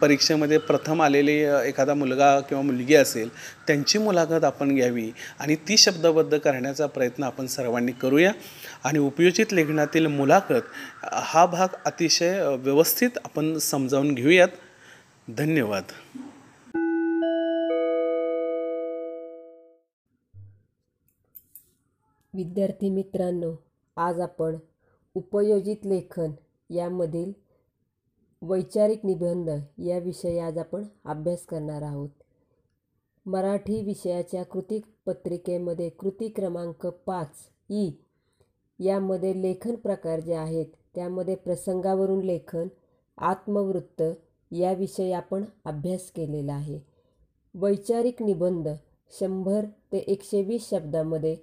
परीक्षेमध्ये 0.00 0.58
प्रथम 0.58 1.02
आलेले 1.02 1.34
एखादा 1.68 1.94
मुलगा 1.94 2.38
किंवा 2.40 2.62
मुलगी 2.62 2.94
असेल 2.94 3.28
त्यांची 3.66 3.98
मुलाखत 3.98 4.44
आपण 4.44 4.74
घ्यावी 4.74 5.10
आणि 5.38 5.54
ती 5.68 5.76
शब्दबद्ध 5.76 6.38
करण्याचा 6.38 6.86
प्रयत्न 6.86 7.24
आपण 7.24 7.46
सर्वांनी 7.46 7.92
करूया. 7.92 8.32
आणि 8.84 8.98
उपयोजित 8.98 9.52
लेखनातील 9.52 10.06
मुलाखत 10.06 10.62
हा 11.12 11.46
भाग 11.46 11.68
अतिशय 11.86 12.56
व्यवस्थित 12.56 13.10
आपण 13.24 13.58
समजावून 13.58 14.14
घेऊयात. 14.14 14.48
धन्यवाद. 15.28 15.82
विद्यार्थी 22.34 22.90
मित्रांनो 22.90 23.52
आज 23.96 24.20
आपण 24.20 24.56
उपयोजित 25.14 25.76
लेखन 25.84 26.30
यामधील 26.70 27.32
वैचारिक 28.42 29.00
निबंध 29.04 29.50
या 29.78 29.98
विषयी 29.98 30.38
आज 30.38 30.58
आपण 30.58 30.84
अभ्यास 31.04 31.46
करणार 31.46 31.82
आहोत. 31.82 32.10
मराठी 33.26 33.84
विषयाच्या 33.84 34.42
कृती 34.44 34.80
पत्रिकेमध्ये 35.06 35.88
कृती 35.88 36.28
क्रमांक 36.28 36.86
पाच 36.86 37.48
ई 37.70 37.90
यामध्ये 38.84 39.42
लेखन 39.42 39.74
प्रकार 39.74 40.20
जे 40.20 40.34
आहेत 40.34 40.66
त्यामध्ये 40.94 41.34
प्रसंगावरून 41.34 42.22
लेखन 42.24 42.68
आत्मवृत्त 43.18 44.02
याविषयी 44.50 45.12
आपण 45.12 45.44
अभ्यास 45.64 46.10
केलेला 46.10 46.52
आहे. 46.52 46.78
वैचारिक 47.54 48.22
निबंध 48.22 48.68
शंभर 49.10 49.64
ते 49.92 49.98
एकशे 49.98 50.42
वीस 50.42 50.68
शब्दामध्ये 50.70 51.36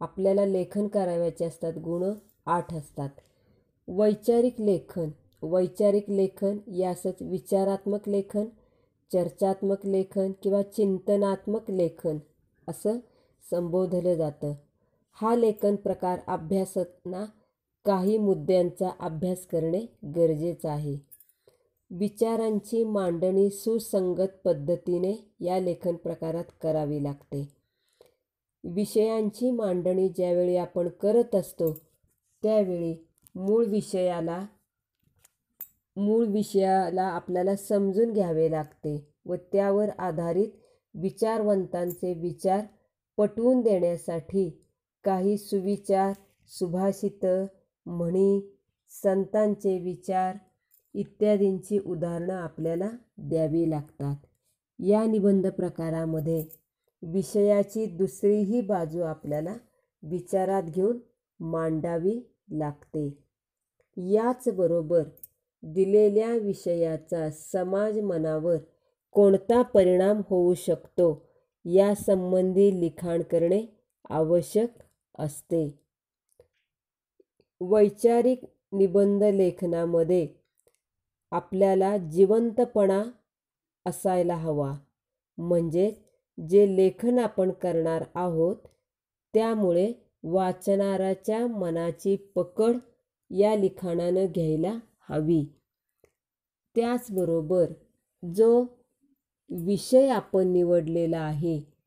आपल्याला 0.00 0.46
लेखन 0.46 0.88
करावयाचे 0.88 1.44
असतात 1.44 1.72
गुण 1.78 2.04
आठ 2.46 2.74
असतात. 2.74 3.08
वैचारिक 3.88 4.60
लेखन 4.60 5.10
वैचारिक 5.42 6.10
लेखन 6.10 6.58
यासच 6.74 7.22
विचारात्मक 7.22 8.08
लेखन 8.08 8.44
चर्चात्मक 9.12 9.86
लेखन 9.86 10.32
किंवा 10.42 10.62
चिंतनात्मक 10.62 11.70
लेखन 11.70 12.18
असं 12.68 12.98
संबोधलं 13.50 14.14
जातं. 14.14 14.52
हा 15.20 15.34
लेखन 15.34 15.76
प्रकार 15.76 16.18
अभ्यासताना 16.26 17.24
काही 17.84 18.18
मुद्द्यांचा 18.18 18.90
अभ्यास 19.00 19.46
करणे 19.46 19.80
गरजेचं 20.04 20.68
आहे. 20.68 20.96
विचारांची 21.90 22.84
मांडणी 22.84 23.50
सुसंगत 23.50 24.36
पद्धतीने 24.44 25.12
या 25.40 25.58
लेखन 25.60 25.96
प्रकारात 25.96 26.44
करावी 26.62 27.02
लागते. 27.02 27.48
विषयांची 28.64 29.50
मांडणी 29.50 30.08
ज्यावेळी 30.08 30.56
आपण 30.56 30.88
करत 30.88 31.34
असतो 31.34 31.72
त्यावेळी 32.42 32.94
मूळ 33.34 33.64
विषयाला 33.64 34.46
मूळ 35.96 36.24
विषयाला 36.26 37.02
आपल्याला 37.02 37.56
समजून 37.56 38.12
घ्यावे 38.12 38.50
लागते 38.50 38.96
व 39.26 39.34
त्यावर 39.52 39.88
आधारित 39.98 40.50
विचारवंतांचे 40.94 42.14
विचार 42.14 42.64
पटवून 43.18 43.60
देण्यासाठी 43.60 44.50
काही 45.04 45.36
सुविचार 45.38 46.12
सुभाषितं 46.50 47.46
म्हणी 47.86 48.40
संतांचे 48.92 49.78
विचार 49.78 50.36
इत्यादींची 50.94 51.78
उदाहरणं 51.78 52.34
आपल्याला 52.34 52.88
द्यावी 53.18 53.68
लागतात. 53.70 54.16
या 54.78 55.04
निबंध 55.06 55.46
प्रकारामध्ये 55.46 56.44
विषयाची 57.02 57.86
दुसरीही 57.86 58.60
बाजू 58.60 59.02
आपल्याला 59.02 59.54
विचारात 60.02 60.62
घेऊन 60.62 60.98
मांडावी 61.40 62.20
लागते. 62.50 63.08
याचबरोबर 63.96 65.02
दिलेल्या 65.62 66.34
विषयाचा 66.34 67.28
समाज 67.30 67.98
मनावर 67.98 68.56
कोणता 69.14 69.62
परिणाम 69.62 70.20
होऊ 70.30 70.54
शकतो 70.54 71.08
यासंबंधी 71.64 72.70
लिखाण 72.80 73.22
करणे 73.22 73.64
आवश्यक 74.10 74.68
असते. 75.18 75.80
वैचारिक 77.60 78.40
निबंध 78.72 79.24
लेखनामध्ये 79.24 80.26
आपल्याला 81.30 81.96
जिवंतपणा 81.96 83.02
असायला 83.86 84.36
हवा. 84.36 84.74
म्हणजे 85.38 85.90
जे 86.38 86.76
लेखन 86.76 87.18
आपण 87.18 87.50
करणार 87.50 88.04
आहोत 88.14 88.56
त्यामुळे 89.34 89.92
वाचणाऱ्याच्या 90.22 91.46
मनाची 91.46 92.16
पकड 92.16 92.76
या 93.30 93.56
लिखाणानं 93.56 94.26
घ्यायला 94.26 94.78
हवी. 95.08 95.44
त्याचबरोबर 96.76 97.64
जो 98.22 98.64
विषय 99.50 100.08
आपण 100.08 100.48
निवडलेला 100.48 101.18
आहे 101.18 101.77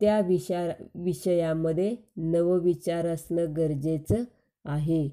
त्या 0.00 0.20
विषा 0.20 0.72
विषयामध्ये 0.94 1.96
नवविचार 2.16 3.06
असणं 3.06 3.56
गरजेचं 3.56 4.24
आहे. 4.64 5.08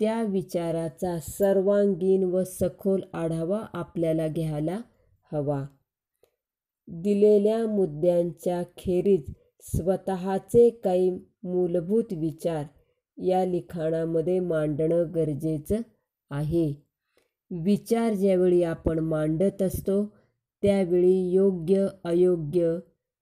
त्या 0.00 0.22
विचाराचा 0.22 1.18
सर्वांगीण 1.20 2.24
व 2.24 2.44
सखोल 2.44 3.00
आढावा 3.12 3.66
आपल्याला 3.72 4.28
घ्यायला 4.28 4.80
हवा. 5.32 5.64
दिलेल्या 6.88 7.66
मुद्द्यांच्या 7.66 8.62
खेरीज 8.76 9.32
स्वतःचे 9.62 10.70
काही 10.70 11.10
मूलभूत 11.42 12.12
विचार 12.12 12.64
या 13.18 13.44
लिखाणामध्ये 13.44 14.40
मांडणं 14.40 15.14
गरजेचं 15.14 15.76
आहे. 16.30 16.72
विचार 17.50 18.14
ज्यावेळी 18.14 18.62
आपण 18.62 18.98
मांडत 18.98 19.62
असतो 19.62 20.04
त्यावेळी 20.62 21.30
योग्य 21.30 21.86
अयोग्य 22.04 22.78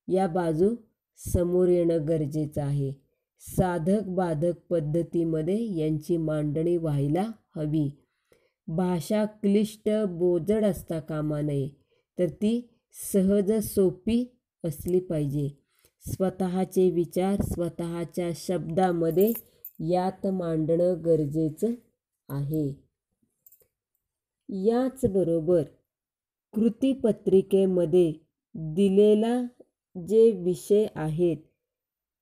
या 0.09 0.27
बाजू 0.27 0.75
समोर 1.19 1.69
येणं 1.69 2.09
गरजेचं 2.09 2.63
आहे. 2.63 2.93
साधक 3.41 4.09
बाधक 4.09 4.59
पद्धतीमध्ये 4.71 5.77
यांची 5.79 6.17
मांडणी 6.17 6.77
व्हायला 6.77 7.31
हवी. 7.57 7.91
भाषा 8.69 9.25
क्लिष्ट 9.25 9.89
बोजड 10.09 10.65
असता 10.65 11.01
कामा 11.01 11.41
नये 11.41 11.69
तर 12.19 12.29
ती 12.29 12.69
सहज 13.13 13.53
सोपी 13.53 14.25
असली 14.65 15.01
पाहिजे. 15.01 15.49
स्वतःचे 16.01 16.91
विचार 16.91 17.43
स्वतःच्या 17.43 18.31
शब्दामध्ये 18.37 19.33
यात 19.81 20.27
मांडणं 20.27 20.95
गरजेचं 21.05 21.67
आहे. 22.29 22.69
याचबरोबर 24.49 25.63
कृतीपत्रिकेमध्ये 26.55 28.13
दिलेला 28.55 29.43
जे 29.97 30.31
विषय 30.31 30.87
आहेत 30.95 31.37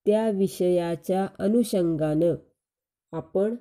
त्या 0.06 0.30
विषयाच्या 0.30 1.26
अनुषंगानं 1.38 2.34
आपण 3.12 3.54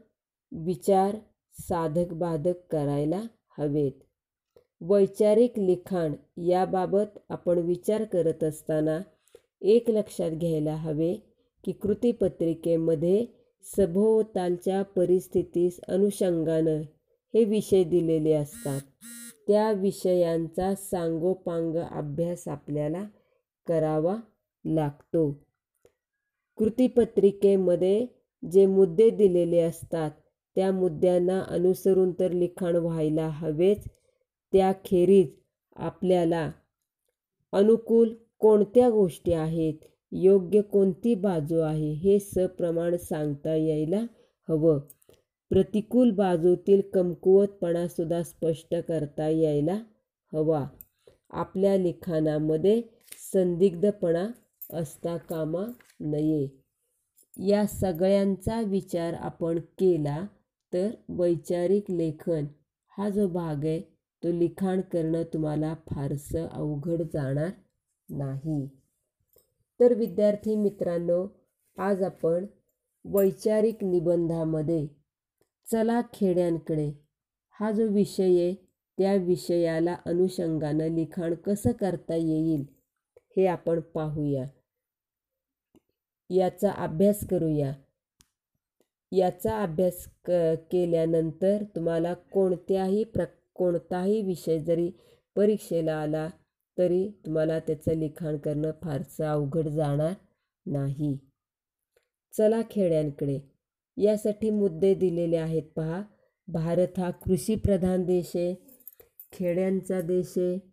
विचार 0.51 1.15
साधक 1.53 2.13
बाधक 2.13 2.53
करायला 2.71 3.21
हवेत. 3.57 3.91
वैचारिक 4.81 5.59
लिखाण 5.59 6.13
याबाबत 6.37 7.19
आपण 7.29 7.57
विचार 7.57 8.03
करत 8.03 8.43
असताना 8.43 9.01
एक 9.61 9.89
लक्षात 9.89 10.31
घ्यायला 10.31 10.75
हवे 10.75 11.13
की 11.65 11.71
कृतीपत्रिकेमध्ये 11.71 13.25
सभोवतालच्या 13.77 14.83
परिस्थितीस 14.83 15.79
अनुषंगानं 15.87 16.81
हे 17.33 17.43
विषय 17.43 17.83
दिलेले 17.83 18.33
असतात. 18.33 18.81
त्या 19.47 19.71
विषयांचा 19.71 20.75
सांगोपांग 20.75 21.75
अभ्यास 21.75 22.47
आपल्याला 22.47 23.03
करावा 23.67 24.15
लागतो. 24.65 25.31
कृतीपत्रिकेमध्ये 26.57 28.05
जे 28.51 28.65
मुद्दे 28.65 29.09
दिलेले 29.09 29.59
असतात 29.59 30.11
त्या 30.55 30.71
मुद्द्यांना 30.71 31.39
अनुसरून 31.47 32.11
तर 32.11 32.31
लिखाण 32.31 32.75
व्हायला 32.75 33.27
हवेच. 33.27 33.85
त्याखेरीज 34.53 35.27
आपल्याला 35.75 36.51
अनुकूल 37.51 38.13
कोणत्या 38.39 38.89
गोष्टी 38.89 39.33
आहेत 39.33 39.73
योग्य 40.11 40.61
कोणती 40.61 41.15
बाजू 41.15 41.59
आहे 41.59 41.91
हे 41.91 42.19
सप्रमाण 42.19 42.97
सांगता 42.97 43.55
यायला 43.55 44.05
हवं. 44.49 44.79
प्रतिकूल 45.49 46.11
बाजूतील 46.11 46.81
कमकुवतपणासुद्धा 46.93 48.23
स्पष्ट 48.23 48.75
करता 48.87 49.29
यायला 49.29 49.79
हवा. 50.33 50.67
आपल्या 51.29 51.77
लिखाणामध्ये 51.77 52.81
संदिग्धपणा 53.33 54.27
असता 54.73 55.17
कामा 55.17 55.65
नये. 55.99 56.47
या 57.47 57.65
सगळ्यांचा 57.67 58.61
विचार 58.61 59.13
आपण 59.13 59.59
केला 59.59 60.25
तर 60.73 60.89
वैचारिक 61.09 61.91
लेखन 61.91 62.45
हा 62.97 63.09
जो 63.09 63.27
भाग 63.27 63.65
आहे 63.65 63.79
तो 64.23 64.31
लिखाण 64.31 64.81
करणं 64.81 65.23
तुम्हाला 65.23 65.73
फारसं 65.73 66.47
अवघड 66.47 67.01
जाणार 67.13 67.49
नाही. 68.09 68.67
तर 69.79 69.93
विद्यार्थी 69.93 70.55
मित्रांनो 70.55 71.25
आज 71.77 72.03
आपण 72.03 72.45
वैचारिक 73.05 73.83
निबंधामध्ये 73.83 74.87
चला 75.71 76.01
खेड्यांकडे. 76.13 76.91
हा 77.59 77.71
जो 77.71 77.87
विषय 77.87 78.23
आहे 78.23 78.53
त्या 78.97 79.13
विषयाला 79.15 79.95
अनुषंगानं 80.05 80.87
लिखाण 80.87 81.33
कसं 81.33 81.71
करता 81.71 82.15
येईल? 82.15 82.72
हे 83.37 83.45
आपण 83.47 83.79
पाहूया. 83.79 84.45
याचा 86.29 86.71
अभ्यास 86.71 87.27
करूया. 87.27 87.73
याचा 89.11 89.63
अभ्यास 89.63 90.07
क 90.25 90.31
केल्यानंतर 90.71 91.63
तुम्हाला 91.75 92.13
कोणत्याही 92.13 93.03
प्र 93.03 93.25
कोणताही 93.55 94.21
विषय 94.21 94.59
जरी 94.59 94.91
परीक्षेला 95.35 95.95
आला 95.95 96.29
तरी 96.77 97.09
तुम्हाला 97.25 97.59
त्याचं 97.59 97.93
लिखाण 97.93 98.37
करणं 98.37 98.71
फारसं 98.83 99.25
अवघड 99.25 99.67
जाणार 99.67 100.13
नाही. 100.65 101.17
चला 102.37 102.61
खेड्यांकडे. 102.71 103.39
यासाठी 103.97 104.49
मुद्दे 104.49 104.93
दिलेले 104.93 105.37
आहेत 105.37 105.63
पहा. 105.63 106.03
भारत 106.47 106.99
हा 106.99 107.11
कृषीप्रधान 107.11 108.03
देश 108.03 108.31
आहे. 108.35 108.55
खेड्यांचा 109.31 110.01
देश 110.01 110.33
आहे. 110.37 110.72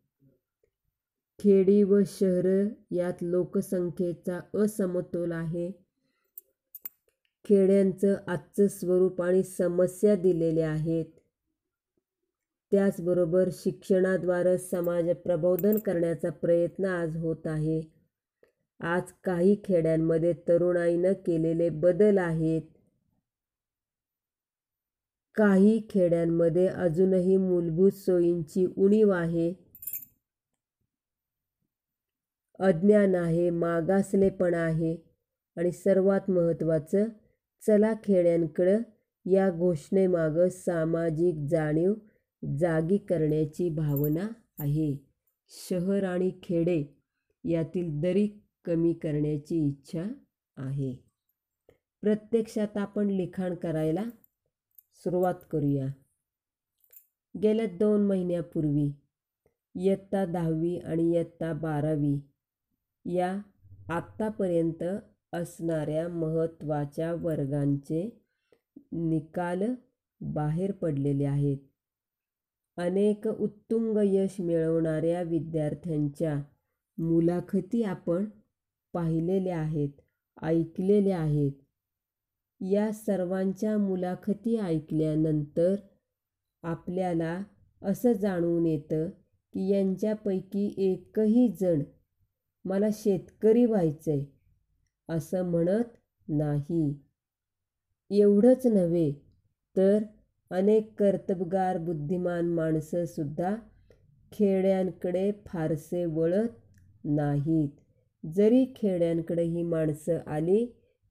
खेडी 1.40 1.83
व 1.83 2.00
शहरं 2.07 2.68
यात 2.90 3.12
लोकसंख्येचा 3.22 4.40
असमतोल 4.55 5.33
आहे. 5.33 5.70
खेड्यांचं 7.44 8.16
आजचं 8.26 8.66
स्वरूप 8.66 9.22
आणि 9.22 9.42
समस्या 9.42 10.14
दिलेल्या 10.14 10.70
आहेत. 10.70 11.05
त्याचबरोबर 12.72 13.48
शिक्षणाद्वारे 13.53 14.59
समाज 14.59 15.11
प्रबोधन 15.24 15.79
करण्याचा 15.79 16.31
प्रयत्न 16.31 16.85
आज 16.85 17.16
होत 17.16 17.46
आहे. 17.46 17.83
आज 18.81 19.03
काही 19.24 19.62
खेड्यांमध्ये 19.64 20.33
तरुणाईनं 20.48 21.12
केलेले 21.12 21.68
बदल 21.68 22.18
आहेत. 22.18 22.62
काही 25.35 25.87
खेड्यांमध्ये 25.90 26.68
अजूनही 26.68 27.37
मूलभूत 27.37 27.92
सोयींची 27.92 28.66
उणीव 28.76 29.11
आहे. 29.11 29.69
अज्ञान 32.61 33.14
आहे 33.14 33.51
मागासलेपण 33.51 34.55
आहे 34.55 34.96
आणि 35.57 35.73
सर्वात 35.73 36.31
महत्त्वाचं 36.31 37.05
चला 37.66 37.92
खेड्यांकडं 38.05 38.79
या 39.27 39.51
घोषणेमागं 39.51 40.49
सामाजिक 40.49 41.35
जाणीव 41.51 41.94
जागी 42.59 42.99
करण्याची 42.99 43.68
भावना 43.68 44.29
आहे. 44.59 44.96
शहर 45.49 46.05
आणि 46.05 46.31
खेडे 46.42 46.83
यातील 47.44 48.01
दरी 48.01 48.27
कमी 48.64 48.92
करण्याची 48.92 49.66
इच्छा 49.68 50.05
आहे. 50.57 50.94
प्रत्यक्षात 52.03 52.77
आपण 52.77 53.07
लिखाण 53.07 53.55
करायला 53.55 54.05
सुरुवात 55.05 55.35
करूया. 55.51 55.87
गेल्या 57.42 57.66
दोन 57.66 58.07
महिन्यापूर्वी 58.07 58.90
इयत्ता 59.75 60.25
दहावी 60.25 60.79
आणि 60.79 61.11
इयत्ता 61.12 61.53
बारावी 61.53 62.29
या 63.04 63.40
आत्तापर्यंत 63.88 64.82
असणाऱ्या 65.32 66.08
महत्त्वाच्या 66.08 67.12
वर्गांचे 67.14 68.08
निकाल 68.92 69.62
बाहेर 70.20 70.72
पडलेले 70.72 71.24
आहेत. 71.24 71.58
अनेक 72.76 73.26
उत्तुंग 73.28 73.98
यश 74.04 74.40
मिळवणाऱ्या 74.40 75.22
विद्यार्थ्यांच्या 75.22 76.42
मुलाखती 76.98 77.82
आपण 77.82 78.24
पाहिलेल्या 78.92 79.58
आहेत 79.58 80.00
ऐकलेल्या 80.42 81.18
आहेत. 81.20 81.52
या 82.60 82.92
सर्वांच्या 82.92 83.78
मुलाखती 83.78 84.56
ऐकल्यानंतर 84.56 85.74
आपल्याला 86.62 87.42
असं 87.82 88.12
जाणून 88.12 88.66
येतं 88.66 89.08
की 89.54 89.68
यांच्यापैकी 89.72 90.74
एकही 90.76 91.48
जण 91.60 91.82
मला 92.64 92.88
शेतकरी 92.92 93.64
व्हायचं 93.64 94.11
आहे 94.11 94.25
असं 95.09 95.51
म्हणत 95.51 95.85
नाही. 96.29 97.01
एवढंच 98.11 98.66
नव्हे 98.66 99.12
तर 99.77 100.03
अनेक 100.51 100.94
कर्तबगार 100.99 101.79
बुद्धिमान 101.79 102.46
माणसंसुद्धा 102.46 103.55
खेड्यांकडे 104.33 105.33
फारसे 105.46 106.05
वळत 106.05 106.49
नाहीत. 107.05 107.68
जरी 108.25 108.64
खेड्यांकडे 108.77 109.42
ही 109.42 109.62
माणसं 109.62 110.18
आली 110.27 110.66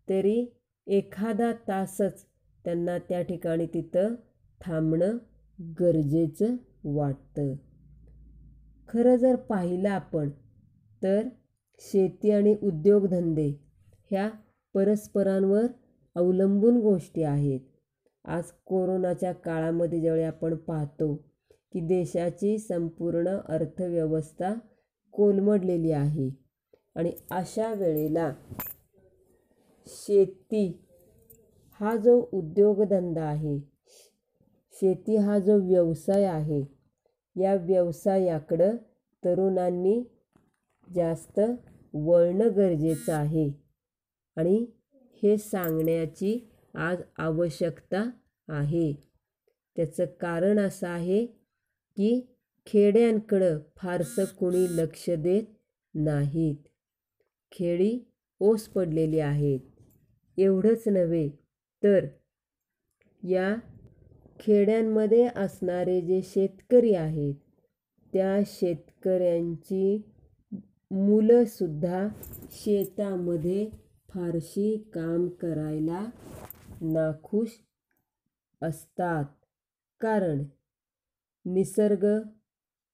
तरी 0.10 0.46
एखादा 0.88 1.52
तासच 1.68 2.26
त्यांना 2.66 2.98
त्या 2.98 3.22
ठिकाणी 3.22 3.66
तिथं 3.66 4.16
थांबणं 4.62 5.18
गरजेचं 5.80 6.56
वाटतं. 6.84 7.54
खरं 8.90 9.16
जर 9.16 9.36
पाहिलं 9.36 9.90
आपण 9.90 10.30
तर 11.04 11.28
शेती 11.80 12.32
आणि 12.32 12.56
उद्योगधंदे 12.62 13.48
ह्या 14.12 14.30
परस्परांवर 14.76 15.66
अवलंबून 16.16 16.80
गोष्टी 16.82 17.24
आहेत. 17.24 17.60
आज 18.26 18.52
कोरोनाच्या 18.66 19.32
काळामध्ये 19.34 20.00
ज्यावेळी 20.02 20.24
आपण 20.24 20.56
पाहतो 20.56 21.16
की 21.74 21.80
देशाची 21.88 22.58
संपूर्ण 22.60 23.38
अर्थव्यवस्था 23.46 24.54
कोलमडलेली 25.14 25.92
आहे 25.92 26.30
आणि 26.96 27.12
अशा 27.32 27.74
वेळेला 27.74 28.32
शेती 29.88 30.66
हा 31.80 31.96
जो 31.96 32.20
उद्योगधंदा 32.34 33.24
आहे 33.24 33.60
शेती 34.76 35.16
हा 35.16 35.38
जो 35.40 35.58
व्यवसाय 35.60 36.24
आहे 36.26 36.62
या 37.36 37.54
व्यवसायाकडं 37.56 38.76
तरुणांनी 39.24 40.02
जास्त 40.88 41.40
वळणं 41.94 42.56
गरजेचं 42.56 43.14
आहे. 43.14 43.50
आणि 44.38 44.66
हे 45.24 45.38
सांगण्याची 45.38 46.40
आज 46.76 47.02
आवश्यकता 47.18 48.10
आहे. 48.48 48.94
त्याचं 49.76 50.06
कारण 50.06 50.60
असं 50.60 50.88
आहे 50.88 51.26
की 51.98 52.20
खेड्यांकडं 52.66 53.60
फारसं 53.78 54.26
कोणी 54.40 54.66
लक्ष 54.70 55.10
देत 55.10 55.44
नाहीत. 55.94 56.56
खेडी 57.52 58.00
ओस 58.40 58.68
पडलेली 58.68 59.20
आहेत. 59.20 59.60
एवढंच 60.38 60.88
नव्हे 60.88 61.30
तर 61.84 62.06
या 63.24 63.56
खेड्यांमध्ये 64.40 65.28
असणारे 65.36 66.02
जे 66.02 66.22
शेतकरी 66.22 66.94
आहेत 66.94 67.36
त्या 68.14 68.40
शेतकऱ्यांची 68.46 70.02
मुलंसुद्धा 70.92 72.08
शेतामध्ये 72.52 73.70
फारशी 74.10 74.78
काम 74.94 75.28
करायला 75.30 76.06
नाखुश 76.82 77.50
असतात. 78.62 79.26
कारण 80.00 80.44
निसर्ग 81.46 82.06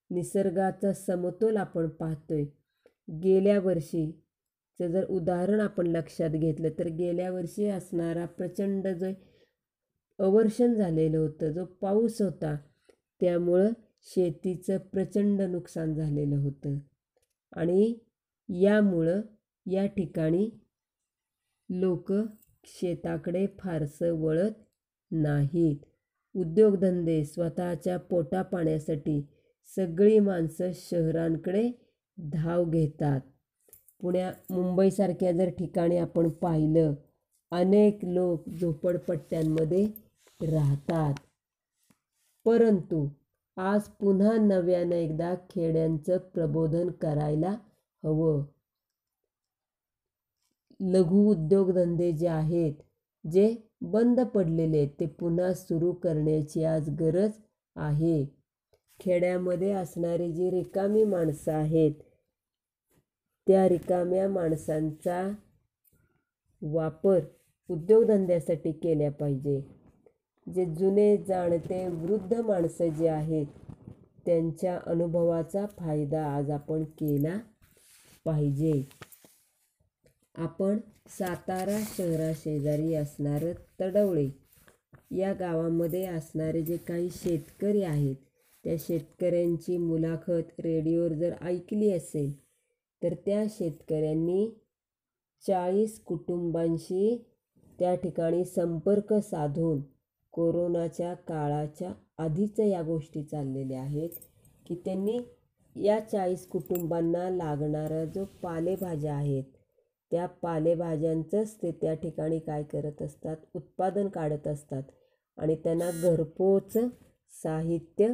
निसर्गाचा 0.09 0.93
समतोल 0.93 1.57
आपण 1.57 1.87
पाहतोय. 1.89 2.43
गेल्या 3.23 3.59
वर्षीचं 3.59 4.87
जर 4.87 5.05
उदाहरण 5.05 5.59
आपण 5.59 5.87
लक्षात 5.87 6.29
घेतलं 6.29 6.69
तर 6.79 6.87
गेल्या 6.87 7.31
वर्षी 7.31 7.69
असणारा 7.69 8.25
प्रचंड 8.25 8.87
जो 8.87 9.11
अवर्षण 10.19 10.73
झालेलं 10.73 11.17
होतं 11.17 11.51
जो 11.51 11.65
पाऊस 11.65 12.21
होता 12.21 12.55
त्यामुळं 13.21 13.71
शेतीचं 14.01 14.77
प्रचंड 14.77 15.41
नुकसान 15.41 15.93
झालेलं 15.93 16.35
होतं. 16.35 16.77
आणि 17.55 17.93
यामुळं 18.49 19.21
या 19.65 19.85
ठिकाणी 19.85 20.49
लोक 21.69 22.11
शेताकडे 22.65 23.45
फारसं 23.59 24.11
वळत 24.11 24.51
नाहीत. 25.11 25.75
उद्योगधंदे 26.35 27.23
स्वतःच्या 27.25 27.97
पोटापाण्यासाठी 27.97 29.21
सगळी 29.75 30.19
माणसं 30.19 30.71
शहरांकडे 30.73 31.71
धाव 32.17 32.65
घेतात. 32.65 33.21
पुण्या 34.01 34.31
मुंबईसारख्या 34.49 35.31
जर 35.31 35.49
ठिकाणी 35.49 35.97
आपण 35.97 36.29
पाहिलं 36.29 36.93
अनेक 37.51 37.99
लोक 38.03 38.49
झोपडपट्ट्यांमध्ये 38.49 39.85
राहतात. 40.41 41.13
परंतु 42.45 43.07
आज 43.57 43.87
पुन्हा 43.99 44.31
नव्यानं 44.37 44.95
एकदा 44.95 45.33
खेड्यांचं 45.49 46.17
प्रबोधन 46.17 46.89
करायला 46.91 47.49
हवं. 48.03 48.43
लघु 50.79 51.19
उद्योगधंदे 51.31 52.11
जे 52.11 52.27
आहेत 52.27 52.73
जे 53.31 53.55
बंद 53.81 54.19
पडलेले 54.19 54.77
आहेत 54.77 54.89
ते 54.99 55.05
पुन्हा 55.05 55.53
सुरू 55.53 55.91
करण्याची 55.93 56.63
आज 56.63 56.89
गरज 56.99 57.31
आहे. 57.75 58.25
खेड्यामध्ये 58.99 59.71
असणारी 59.71 60.31
जी 60.33 60.49
रिकामी 60.51 61.03
माणसं 61.03 61.53
आहेत 61.53 61.93
त्या 63.47 63.67
रिकाम्या 63.69 64.27
माणसांचा 64.29 65.21
वापर 66.61 67.19
उद्योगधंद्यासाठी 67.69 68.71
केल्या 68.71 69.11
पाहिजे. 69.11 69.59
जे 70.47 70.65
जुने 70.65 71.15
जाणते 71.17 71.87
वृद्ध 71.87 72.39
माणसं 72.39 72.89
जे 72.89 73.07
आहेत 73.07 73.45
त्यांच्या 74.25 74.77
अनुभवाचा 74.85 75.65
फायदा 75.79 76.25
आज 76.27 76.49
आपण 76.51 76.83
केला 76.99 77.37
पाहिजे. 78.25 78.81
आपण 80.35 80.77
सातारा 81.09 81.77
शहराशेजारी 81.87 82.93
असणारं 82.95 83.53
तडवळे 83.79 84.29
या 85.11 85.33
गावामध्ये 85.33 86.05
असणारे 86.05 86.61
जे 86.61 86.77
काही 86.77 87.09
शेतकरी 87.09 87.81
आहेत 87.83 88.15
त्या 88.63 88.75
शेतकऱ्यांची 88.79 89.77
मुलाखत 89.77 90.59
रेडिओवर 90.59 91.13
जर 91.13 91.33
ऐकली 91.41 91.91
असेल 91.91 92.31
तर 93.01 93.13
त्या 93.25 93.43
शेतकऱ्यांनी 93.49 94.47
चाळीस 95.43 95.99
कुटुंबांशी 95.99 97.17
त्या 97.79 97.95
ठिकाणी 97.95 98.43
संपर्क 98.45 99.13
साधून 99.13 99.81
कोरोनाच्या 100.35 101.13
काळाच्या 101.13 101.91
आधीच 102.17 102.59
या 102.59 102.81
गोष्टी 102.81 103.23
चाललेल्या 103.23 103.81
आहेत 103.81 104.09
की 104.65 104.75
त्यांनी 104.75 105.19
या 105.75 105.99
चाळीस 105.99 106.47
कुटुंबांना 106.47 107.29
लागणारा 107.29 108.03
जो 108.05 108.25
पालेभाज्या 108.43 109.15
आहेत 109.15 109.43
त्या 110.11 110.25
पालेभाज्यांचंच 110.25 111.55
ते 111.61 111.71
त्या 111.71 111.93
ठिकाणी 111.93 112.39
काय 112.39 112.63
करत 112.63 113.01
असतात 113.01 113.37
उत्पादन 113.53 114.07
काढत 114.07 114.47
असतात 114.47 114.83
आणि 115.37 115.55
त्यांना 115.55 115.89
घरपोच 115.91 116.77
साहित्य 117.33 118.07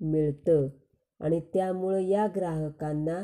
मिळतं. 0.00 0.68
आणि 1.20 1.40
त्यामुळं 1.54 1.98
या 1.98 2.26
ग्राहकांना 2.36 3.22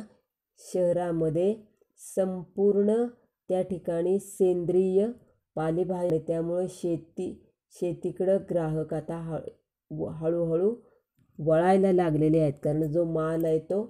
शहरामध्ये 0.61 1.55
संपूर्ण 2.01 3.05
त्या 3.51 3.63
ठिकाणी 3.63 4.19
सेंद्रिय 4.19 5.07
पालेभाज्या 5.57 6.19
त्यामुळं 6.27 6.67
शेती 6.71 7.31
शेतीकडं 7.73 8.39
ग्राहक 8.51 8.95
आता 8.95 9.17
हळू 9.23 10.07
हळूहळू 10.13 10.75
वळायला 11.39 11.93
लागलेले 11.93 12.39
आहेत. 12.41 12.53
कारण 12.65 12.87
जो 12.93 13.05
माल 13.05 13.45
आहे 13.45 13.59
तो 13.59 13.83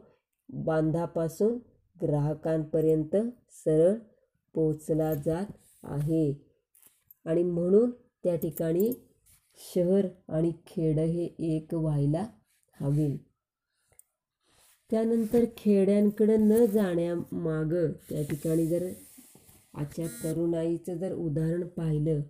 बांधापासून 0.48 1.56
ग्राहकांपर्यंत 1.96 3.16
सरळ 3.54 3.94
पोचला 4.54 5.12
जात 5.14 5.46
आहे. 5.82 6.32
आणि 7.26 7.42
म्हणून 7.42 7.90
त्या 8.24 8.34
ठिकाणी 8.36 8.92
शहर 9.60 10.06
आणि 10.28 10.52
खेडं 10.66 11.04
हे 11.04 11.24
एक 11.56 11.74
व्हायला 11.74 12.26
हवे 12.78 13.16
त्यानंतर 14.90 15.44
खेड्यांकडं 15.56 16.48
न 16.48 16.64
जाण्यामागं 16.64 17.92
त्या 18.10 18.22
ठिकाणी 18.22 18.66
जर 18.66 18.88
आजच्या 19.74 20.06
तरुणाईचं 20.22 20.96
जर 20.98 21.12
उदाहरण 21.14 21.66
पाहिलं 21.66 22.20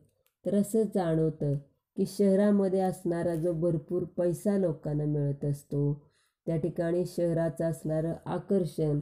तर 0.48 0.54
असं 0.54 0.82
जाणवतं 0.94 1.54
की 1.96 2.04
शहरामध्ये 2.06 2.80
असणारा 2.80 3.34
जो 3.34 3.52
भरपूर 3.52 4.04
पैसा 4.16 4.56
लोकांना 4.58 5.04
मिळत 5.04 5.44
असतो 5.44 5.80
त्या 6.46 6.56
ठिकाणी 6.56 7.04
शहराचं 7.06 7.64
असणारं 7.64 8.14
आकर्षण 8.26 9.00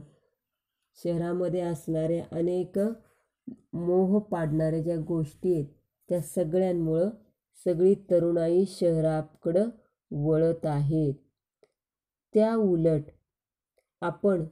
शहरामध्ये 0.97 1.61
असणारे 1.61 2.19
अनेक 2.31 2.77
मोह 3.73 4.17
पाडणाऱ्या 4.21 4.81
ज्या 4.81 4.97
गोष्टी 4.97 5.53
आहेत 5.53 5.67
त्या 6.09 6.21
सगळ्यांमुळं 6.25 7.09
सगळी 7.65 7.93
तरुणाई 8.11 8.65
शहराकडं 8.69 9.69
वळत 10.11 10.65
आहेत 10.65 11.13
त्या 12.35 12.53
उलट 12.55 13.09
आपण 14.01 14.45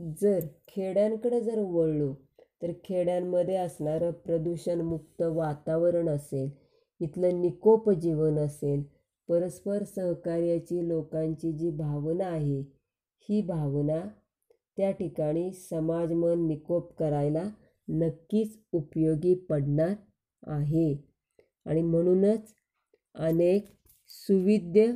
जर 0.00 0.46
खेड्यांकडे 0.68 1.40
जर 1.40 1.58
वळलो 1.60 2.14
तर 2.62 2.72
खेड्यांमध्ये 2.84 3.56
असणारं 3.56 4.10
प्रदूषणमुक्त 4.10 5.22
वातावरण 5.22 6.08
असेल 6.08 6.50
इथलं 7.00 7.40
निकोप 7.40 7.90
जीवन 7.90 8.38
असेल 8.38 8.82
परस्पर 9.28 9.84
सहकार्याची 9.84 10.88
लोकांची 10.88 11.52
जी 11.52 11.70
भावना 11.70 12.26
आहे 12.26 12.60
ही 13.28 13.40
भावना 13.42 14.00
त्या 14.76 14.90
ठिकाणी 14.90 15.52
समाज 15.52 16.12
मन 16.12 16.46
निकोप 16.46 16.92
करायला 16.98 17.42
नक्कीच 17.88 18.58
उपयोगी 18.72 19.34
पडणार 19.34 19.94
आहे. 20.46 20.94
आणि 21.66 21.82
म्हणूनच 21.82 22.54
अनेक 23.14 23.66
सुविद्य 24.08 24.86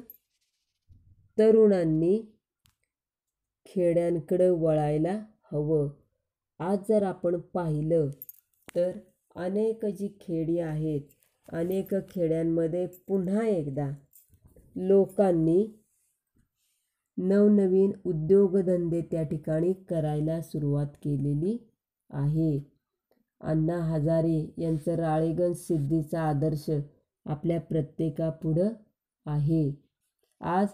तरुणांनी 1.38 2.18
खेड्यांकडं 3.66 4.52
वळायला 4.52 5.20
हवं. 5.52 5.88
आज 6.60 6.78
जर 6.88 7.02
आपण 7.02 7.36
पाहिलं 7.54 8.08
तर 8.76 8.92
अनेक 9.36 9.84
जी 9.98 10.08
खेडी 10.20 10.58
आहेत 10.58 11.00
अनेक 11.48 11.94
खेड्यांमध्ये 12.10 12.86
पुन्हा 13.08 13.46
एकदा 13.46 13.88
लोकांनी 14.76 15.66
नवनवीन 17.18 17.92
उद्योगधंदे 18.04 19.00
त्या 19.00 19.22
ठिकाणी 19.22 19.72
करायला 19.88 20.40
सुरुवात 20.42 20.86
केलेली 21.02 21.56
आहे. 22.10 22.58
अण्णा 23.40 23.76
हजारे 23.84 24.38
यांचं 24.58 24.94
राळेगण 24.94 25.52
सिद्धीचा 25.52 26.22
आदर्श 26.22 26.68
आपल्या 27.26 27.60
प्रत्येकापुढं 27.60 28.68
आहे. 29.26 29.70
आज 30.40 30.68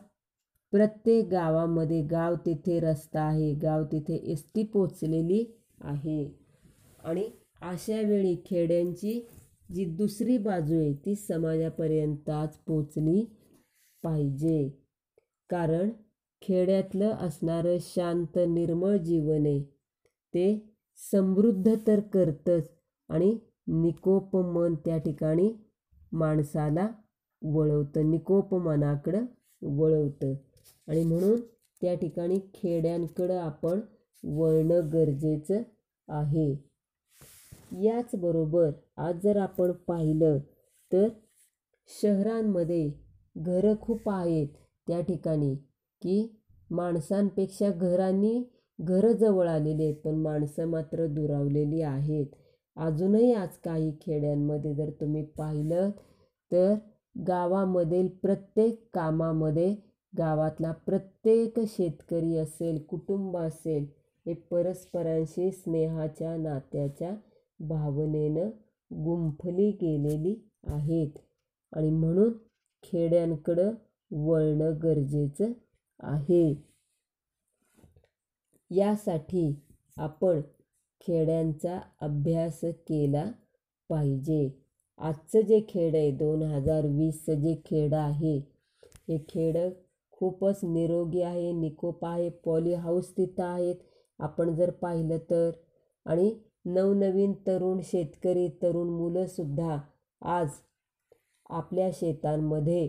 प्रत्येक 0.73 1.29
गावामध्ये 1.29 2.01
गाव 2.03 2.35
तिथे 2.47 2.79
रस्ता 2.81 3.23
आहे 3.23 3.53
गाव 3.55 3.85
तिथे 3.85 4.17
एस 4.33 4.45
टी 4.55 4.63
पोचलेली 4.63 5.45
आहे. 5.83 6.39
आणि 7.05 7.31
अशा 7.63 8.01
वेळी 8.01 8.37
खेड्यांची 8.47 9.29
जी 9.75 9.85
दुसरी 9.85 10.39
बाजू 10.39 10.79
आहे 10.79 10.95
ती 10.95 11.15
समाजापर्यंत 11.15 12.31
आज 12.31 12.49
पोचली 12.49 13.25
पाहिजे. 14.03 14.85
कारण 15.51 15.91
खेड्यातलं 16.43 17.11
असणारं 17.11 17.77
शांत 17.81 18.39
निर्मळ 18.49 18.97
जीवन 18.97 19.47
आहे. 19.47 19.63
ते 20.35 20.77
समृद्ध 21.13 21.75
तर 21.87 22.01
करतंच 22.01 22.69
आणि 23.09 23.39
निकोप 23.67 24.37
मन 24.37 24.75
त्या 24.75 24.99
ठिकाणी 24.99 25.53
माणसाला 26.13 26.89
वळवतं 27.43 28.11
निकोप 28.11 28.55
मनाकडं 28.55 29.25
वळवतं. 29.63 30.35
आणि 30.89 31.05
म्हणून 31.05 31.41
त्या 31.81 31.95
ठिकाणी 31.95 32.39
खेड्यांकडं 32.55 33.39
आपण 33.39 33.81
वळणं 34.25 34.89
गरजेचं 34.93 35.63
आहे. 36.09 36.51
याचबरोबर 37.83 38.71
आज 38.97 39.23
जर 39.23 39.37
आपण 39.37 39.73
पाहिलं 39.89 40.39
तर 40.91 41.09
शहरांमध्ये 41.91 42.89
घरं 43.37 43.75
खूप 43.81 44.09
आहेत 44.09 44.49
त्या 44.89 45.01
ठिकाणी 45.01 45.55
की 46.03 46.27
माणसांपेक्षा 46.71 47.71
घरांनी 47.71 48.43
घरं 48.79 49.13
जवळ 49.13 49.49
आलेली 49.49 49.85
आहेत 49.85 49.97
पण 50.05 50.15
माणसं 50.15 50.69
मात्र 50.69 51.07
दुरावलेली 51.07 51.81
आहेत. 51.83 52.27
अजूनही 52.77 53.33
आज 53.33 53.57
काही 53.65 53.91
खेड्यांमध्ये 54.01 54.75
जर 54.75 54.91
तुम्ही 55.01 55.25
पाहिलं 55.39 55.91
तर 56.53 56.75
गावामधील 57.27 58.09
प्रत्येक 58.23 58.81
कामामध्ये 58.95 59.75
गावातला 60.13 60.71
प्रत्येक 60.87 61.59
शेतकरी 61.69 62.37
असेल 62.37 62.79
कुटुंब 62.83 63.37
असेल 63.37 63.87
हे 64.27 64.35
परस्परांशी 64.51 65.51
स्नेहाच्या 65.51 66.37
नात्याच्या 66.37 67.15
भावनेनं 67.61 68.51
गुंफली 68.91 69.71
गेलेली 69.73 70.35
आहेत. 70.65 71.11
आणि 71.73 71.91
म्हणून 71.91 72.33
खेड्यांकडं 72.83 73.71
वळणं 74.11 74.79
गरजेचं 74.83 75.53
आहे. 76.01 76.55
यासाठी 78.71 79.55
आपण 79.97 80.41
खेड्यांचा 81.01 81.79
अभ्यास 82.01 82.61
केला 82.89 83.25
पाहिजे. 83.91 84.49
आजचं 85.01 85.41
जे 85.41 85.61
खेड 85.69 85.97
आहे 85.97 86.11
दोन 86.11 86.43
हजार 86.43 86.87
वीसचं 86.87 87.41
जे 87.41 87.55
खेड 87.65 87.95
आहे 87.95 88.37
हे 89.09 89.19
खेडं 89.29 89.71
खूपच 90.13 90.61
निरोगी 90.65 91.23
आहे. 91.23 91.53
निकोप 91.53 92.05
आहे 92.05 92.29
पॉली 92.45 92.75
हाऊस 92.75 93.11
तिथं 93.17 93.45
आहेत. 93.45 93.77
आपण 94.23 94.55
जर 94.55 94.71
पाहिलं 94.71 95.19
तर. 95.31 95.51
आणि 96.07 96.35
नवनवीन 96.65 97.33
तरुण 97.47 97.81
शेतकरी 97.83 98.49
तरुण 98.63 98.89
मुलंसुद्धा 98.89 99.79
आज 100.23 100.49
आपल्या 101.51 101.91
शेतांमध्ये 101.93 102.89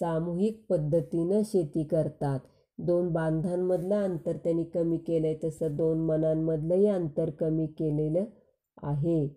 सामूहिक 0.00 0.64
पद्धतीनं 0.68 1.42
शेती 1.44 1.84
करतात. 1.84 2.40
दोन 2.78 3.08
बांधांमधलं 3.12 4.02
अंतर 4.04 4.36
त्यांनी 4.36 4.64
कमी 4.64 4.96
केलं 4.98 5.26
आहे 5.26 5.38
तसं 5.44 5.76
दोन 5.76 6.00
मनांमधलंही 6.00 6.86
अंतर 6.86 7.30
कमी 7.30 7.66
केलेलं 7.66 8.24
आहे. 8.82 9.28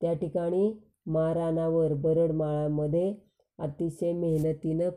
त्या 0.00 0.12
ठिकाणी 0.12 0.72
मारानावर 1.06 1.94
बरडमाळामध्ये 1.94 3.14
अतिशय 3.58 4.12
मेहनतीनं 4.12 4.88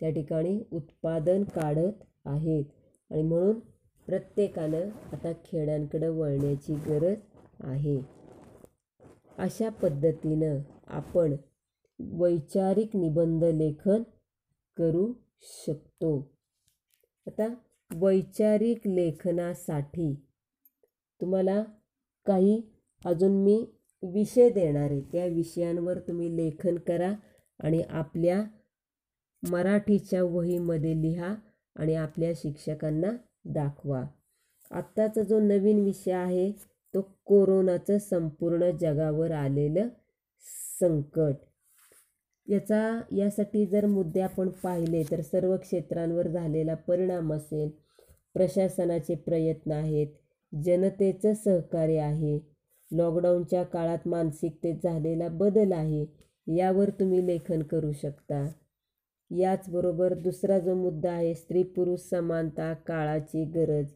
त्या 0.00 0.10
ठिकाणी 0.10 0.60
उत्पादन 0.72 1.44
काढत 1.44 2.04
आहेत. 2.24 2.64
आणि 3.10 3.22
म्हणून 3.22 3.60
प्रत्येकानं 4.06 4.88
आता 5.12 5.32
खेड्यांकडं 5.32 6.10
वळण्याची 6.10 6.74
गरज 6.74 7.16
आहे. 7.60 8.00
अशा 9.38 9.68
पद्धतीनं 9.68 10.58
आपण 10.86 11.36
वैचारिक 11.98 12.96
निबंध 12.96 13.44
लेखन 13.44 14.02
करू 14.76 15.12
शकतो. 15.42 16.30
आता 17.26 17.54
वैचारिक 17.94 18.86
लेखनासाठी 18.86 20.14
तुम्हाला 21.20 21.62
काही 22.26 22.62
अजून 23.04 23.32
मी 23.44 23.66
विषय 24.02 24.50
देणार 24.50 24.90
आहे. 24.90 25.00
त्या 25.00 25.26
विषयांवर 25.26 25.98
तुम्ही 25.98 26.36
लेखन 26.36 26.76
करा 26.76 27.14
आणि 27.60 27.82
आपल्या 27.90 28.44
मराठीच्या 29.50 30.24
वहीमध्ये 30.24 31.02
लिहा 31.02 31.34
आणि 31.76 31.94
आपल्या 31.94 32.32
शिक्षकांना 32.36 33.10
दाखवा. 33.44 34.02
आत्ताचा 34.70 35.22
जो 35.22 35.38
नवीन 35.40 35.82
विषय 35.84 36.12
आहे 36.12 36.50
तो 36.94 37.00
कोरोनाचं 37.24 37.98
संपूर्ण 37.98 38.70
जगावर 38.70 39.30
आलेलं 39.30 39.88
संकट. 40.80 41.34
याचा 42.48 43.00
यासाठी 43.16 43.64
जर 43.66 43.86
मुद्दे 43.86 44.20
आपण 44.20 44.48
पाहिले 44.62 45.02
तर 45.10 45.20
सर्व 45.20 45.56
क्षेत्रांवर 45.56 46.28
झालेला 46.28 46.74
परिणाम 46.74 47.32
असेल. 47.32 47.70
प्रशासनाचे 48.34 49.14
प्रयत्न 49.14 49.72
आहेत 49.72 50.08
जनतेचं 50.52 51.34
सहकार्य 51.34 51.98
आहे 51.98 52.38
लॉकडाऊनच्या 52.90 53.62
काळात 53.62 54.08
मानसिकतेत 54.08 54.74
झालेला 54.84 55.28
बदल 55.28 55.72
आहे 55.72 56.04
यावर 56.56 56.90
तुम्ही 56.90 57.26
लेखन 57.26 57.62
करू 57.62 57.92
शकता. 57.92 58.46
याचबरोबर 59.38 60.14
दुसरा 60.14 60.58
जो 60.58 60.74
मुद्दा 60.74 61.12
आहे 61.12 61.34
स्त्री 61.34 61.62
पुरुष 61.62 62.00
समानता 62.00 62.74
काळाची 62.74 63.44
गरज. 63.44 63.86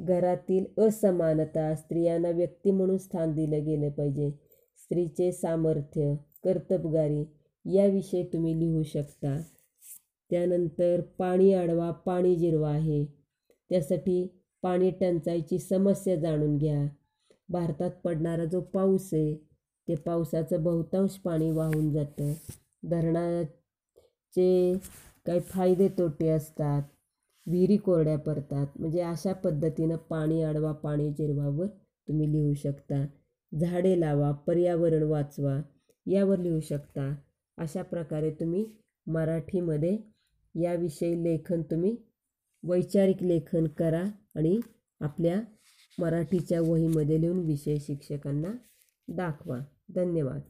घरातील 0.00 0.82
असमानता 0.82 1.74
स्त्रियांना 1.74 2.30
व्यक्ती 2.30 2.70
म्हणून 2.70 2.98
स्थान 2.98 3.32
दिलं 3.32 3.64
गेलं 3.64 3.90
पाहिजे. 3.90 4.30
स्त्रीचे 4.76 5.32
सामर्थ्य 5.32 6.14
कर्तबगारी 6.44 7.24
याविषयी 7.64 8.22
तुम्ही 8.32 8.58
लिहू 8.60 8.82
शकता. 8.82 9.38
त्यानंतर 10.30 11.00
पाणी 11.18 11.52
अडवा 11.52 11.90
पाणी 11.90 12.36
जिरवा 12.36 12.70
आहे. 12.70 13.04
त्यासाठी 13.70 14.26
पाणी 14.62 14.90
टंचाईची 14.90 15.58
समस्या 15.58 16.16
जाणून 16.16 16.56
घ्या. 16.58 16.86
भारतात 17.48 17.90
पडणारा 18.04 18.44
जो 18.44 18.60
पाऊस 18.60 19.08
आहे 19.12 19.34
ते 19.88 19.94
पावसाचं 19.94 20.62
बहुतांश 20.62 21.10
पाणी 21.10 21.50
वाहून 21.50 21.92
जातं. 21.92 22.32
धरणा 22.84 23.42
चे 24.34 24.78
काही 25.26 25.40
फायदे 25.40 25.88
तोटे 25.88 26.28
असतात. 26.28 26.82
विहिरी 27.46 27.76
कोरड्या 27.76 28.18
पडतात. 28.18 28.66
म्हणजे 28.78 29.00
अशा 29.00 29.32
पद्धतीनं 29.32 29.96
पाणी 29.96 30.42
अडवा 30.42 30.72
पाणी 30.72 31.10
जिरवावर 31.10 31.66
तुम्ही 32.08 32.32
लिहू 32.32 32.54
शकता. 32.54 33.06
झाडे 33.60 34.00
लावा 34.00 34.30
पर्यावरण 34.32 35.02
वाचवा 35.02 35.60
यावर 36.06 36.38
लिहू 36.38 36.60
शकता. 36.60 37.14
अशा 37.58 37.82
प्रकारे 37.82 38.30
तुम्ही 38.30 38.66
मराठीमध्ये 39.06 39.98
याविषयी 40.54 41.24
लेखन 41.24 41.62
तुम्ही 41.62 41.96
वैचारिक 42.62 43.22
लेखन 43.22 43.66
करा 43.66 44.04
आणि 44.36 44.60
आपल्या 45.00 45.40
मराठीच्या 45.98 46.60
वहीमध्ये 46.60 47.20
लिहून 47.20 47.38
विषय 47.38 47.76
शिक्षकांना 47.78 48.50
दाखवा. 49.08 49.58
धन्यवाद. 49.94 50.40